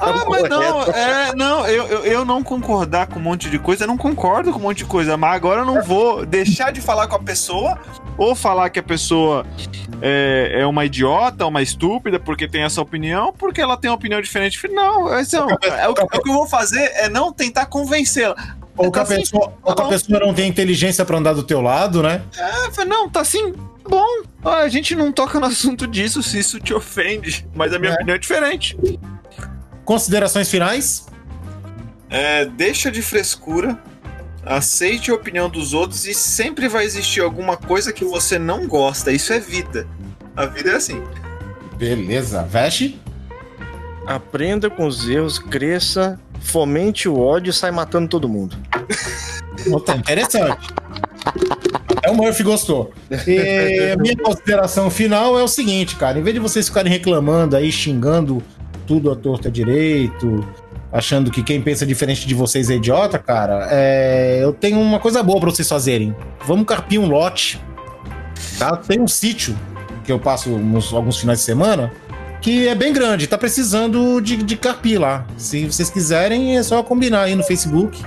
Ah, 0.00 0.24
mas 0.28 0.48
não, 0.48 0.82
é, 0.82 1.34
não, 1.34 1.66
eu, 1.66 1.86
eu, 1.86 2.04
eu 2.04 2.24
não 2.24 2.42
concordar 2.42 3.06
com 3.06 3.18
um 3.20 3.22
monte 3.22 3.48
de 3.48 3.58
coisa, 3.58 3.84
eu 3.84 3.88
não 3.88 3.96
concordo 3.96 4.52
com 4.52 4.58
um 4.58 4.62
monte 4.62 4.78
de 4.78 4.84
coisa, 4.84 5.16
mas 5.16 5.34
agora 5.34 5.60
eu 5.60 5.64
não 5.64 5.80
vou 5.82 6.26
deixar 6.26 6.72
de 6.72 6.80
falar 6.80 7.06
com 7.06 7.14
a 7.16 7.18
pessoa 7.20 7.78
ou 8.18 8.34
falar 8.34 8.68
que 8.70 8.78
a 8.80 8.82
pessoa 8.82 9.46
é, 10.00 10.58
é 10.60 10.66
uma 10.66 10.84
idiota, 10.84 11.46
uma 11.46 11.62
estúpida, 11.62 12.18
porque 12.18 12.48
tem 12.48 12.62
essa 12.64 12.80
opinião, 12.80 13.32
porque 13.32 13.60
ela 13.60 13.76
tem 13.76 13.88
uma 13.90 13.96
opinião 13.96 14.20
diferente. 14.20 14.60
Não, 14.68 15.16
esse 15.18 15.36
é, 15.36 15.42
um- 15.44 15.48
é 15.62 15.88
o, 15.88 15.94
que- 15.94 16.02
o 16.02 16.08
que 16.22 16.28
eu 16.30 16.34
vou 16.34 16.46
fazer 16.48 16.90
é 16.96 17.08
não 17.08 17.32
tentar 17.32 17.66
convencê-la. 17.66 18.34
Ou 18.76 18.90
que 18.90 18.98
a 18.98 19.04
Tá 19.04 19.12
assim, 19.12 19.20
pessoa, 19.22 19.52
ou 19.62 19.74
que 19.74 19.80
a 19.80 19.84
bom. 19.84 19.90
pessoa 19.90 20.18
não 20.18 20.34
tem 20.34 20.48
inteligência 20.48 21.04
pra 21.04 21.18
andar 21.18 21.34
do 21.34 21.42
teu 21.42 21.60
lado, 21.60 22.02
né? 22.02 22.22
É, 22.36 22.84
não, 22.84 23.08
tá 23.08 23.20
assim, 23.20 23.52
bom. 23.88 24.22
Ah, 24.44 24.58
A 24.60 24.68
gente 24.68 24.94
não 24.94 25.12
toca 25.12 25.38
no 25.40 25.46
assunto 25.46 25.86
disso 25.86 26.22
se 26.22 26.38
isso 26.38 26.58
te 26.60 26.72
ofende, 26.74 27.46
mas 27.54 27.72
a 27.72 27.78
minha 27.78 27.92
É. 27.92 27.94
opinião 27.94 28.14
é 28.14 28.18
diferente. 28.18 28.76
Considerações 29.84 30.48
finais? 30.50 31.06
É, 32.10 32.44
deixa 32.44 32.90
de 32.90 33.00
frescura, 33.02 33.78
aceite 34.44 35.10
a 35.10 35.14
opinião 35.14 35.48
dos 35.48 35.72
outros 35.72 36.06
e 36.06 36.12
sempre 36.14 36.68
vai 36.68 36.84
existir 36.84 37.20
alguma 37.20 37.56
coisa 37.56 37.92
que 37.92 38.04
você 38.04 38.38
não 38.38 38.66
gosta. 38.66 39.10
Isso 39.12 39.32
é 39.32 39.40
vida. 39.40 39.86
A 40.36 40.46
vida 40.46 40.70
é 40.70 40.74
assim. 40.76 41.02
Beleza. 41.76 42.42
Veste? 42.44 43.00
Aprenda 44.06 44.68
com 44.68 44.86
os 44.86 45.08
erros, 45.08 45.38
cresça, 45.38 46.18
fomente 46.40 47.08
o 47.08 47.18
ódio 47.18 47.50
e 47.50 47.52
sai 47.52 47.70
matando 47.70 48.08
todo 48.08 48.28
mundo. 48.28 48.56
Puta, 49.64 49.94
interessante. 49.96 50.68
É 52.12 52.14
o 52.14 52.16
Murphy 52.16 52.42
gostou. 52.42 52.92
E 53.10 53.96
minha 53.98 54.16
consideração 54.16 54.90
final 54.90 55.38
é 55.38 55.42
o 55.42 55.48
seguinte, 55.48 55.96
cara. 55.96 56.18
Em 56.18 56.22
vez 56.22 56.34
de 56.34 56.40
vocês 56.40 56.68
ficarem 56.68 56.92
reclamando 56.92 57.56
aí, 57.56 57.72
xingando 57.72 58.42
tudo 58.86 59.10
à 59.10 59.16
torta 59.16 59.50
direito, 59.50 60.46
achando 60.92 61.30
que 61.30 61.42
quem 61.42 61.60
pensa 61.60 61.86
diferente 61.86 62.26
de 62.26 62.34
vocês 62.34 62.68
é 62.68 62.74
idiota, 62.74 63.18
cara, 63.18 63.68
é, 63.70 64.40
eu 64.42 64.52
tenho 64.52 64.78
uma 64.78 64.98
coisa 64.98 65.22
boa 65.22 65.40
pra 65.40 65.50
vocês 65.50 65.68
fazerem. 65.68 66.14
Vamos 66.46 66.66
carpir 66.66 67.00
um 67.00 67.06
lote. 67.06 67.60
Tá? 68.58 68.76
Tem 68.76 69.00
um 69.00 69.08
sítio 69.08 69.56
que 70.04 70.12
eu 70.12 70.18
passo 70.18 70.50
uns, 70.50 70.92
alguns 70.92 71.18
finais 71.18 71.38
de 71.38 71.44
semana 71.44 71.90
que 72.42 72.66
é 72.66 72.74
bem 72.74 72.92
grande, 72.92 73.28
tá 73.28 73.38
precisando 73.38 74.20
de, 74.20 74.36
de 74.36 74.56
carpir 74.56 75.00
lá. 75.00 75.24
Se 75.36 75.64
vocês 75.64 75.88
quiserem, 75.88 76.58
é 76.58 76.62
só 76.62 76.82
combinar 76.82 77.22
aí 77.22 77.36
no 77.36 77.44
Facebook. 77.44 78.02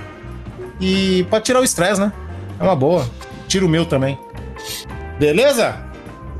E 0.78 1.26
pra 1.30 1.40
tirar 1.40 1.60
o 1.60 1.64
estresse, 1.64 1.98
né? 1.98 2.12
É 2.60 2.62
uma 2.62 2.76
boa. 2.76 3.08
Tira 3.56 3.64
o 3.64 3.68
meu 3.70 3.86
também. 3.86 4.18
Beleza? 5.18 5.82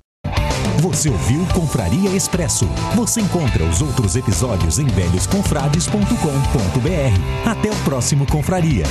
Você 0.82 1.10
ouviu 1.10 1.46
Confraria 1.54 2.10
Expresso. 2.10 2.66
Você 2.96 3.22
encontra 3.22 3.64
os 3.64 3.82
outros 3.82 4.16
episódios 4.16 4.80
em 4.80 4.88
velhosconfrades.com.br. 4.88 7.50
Até 7.50 7.70
o 7.70 7.76
próximo 7.84 8.26
Confraria. 8.26 8.86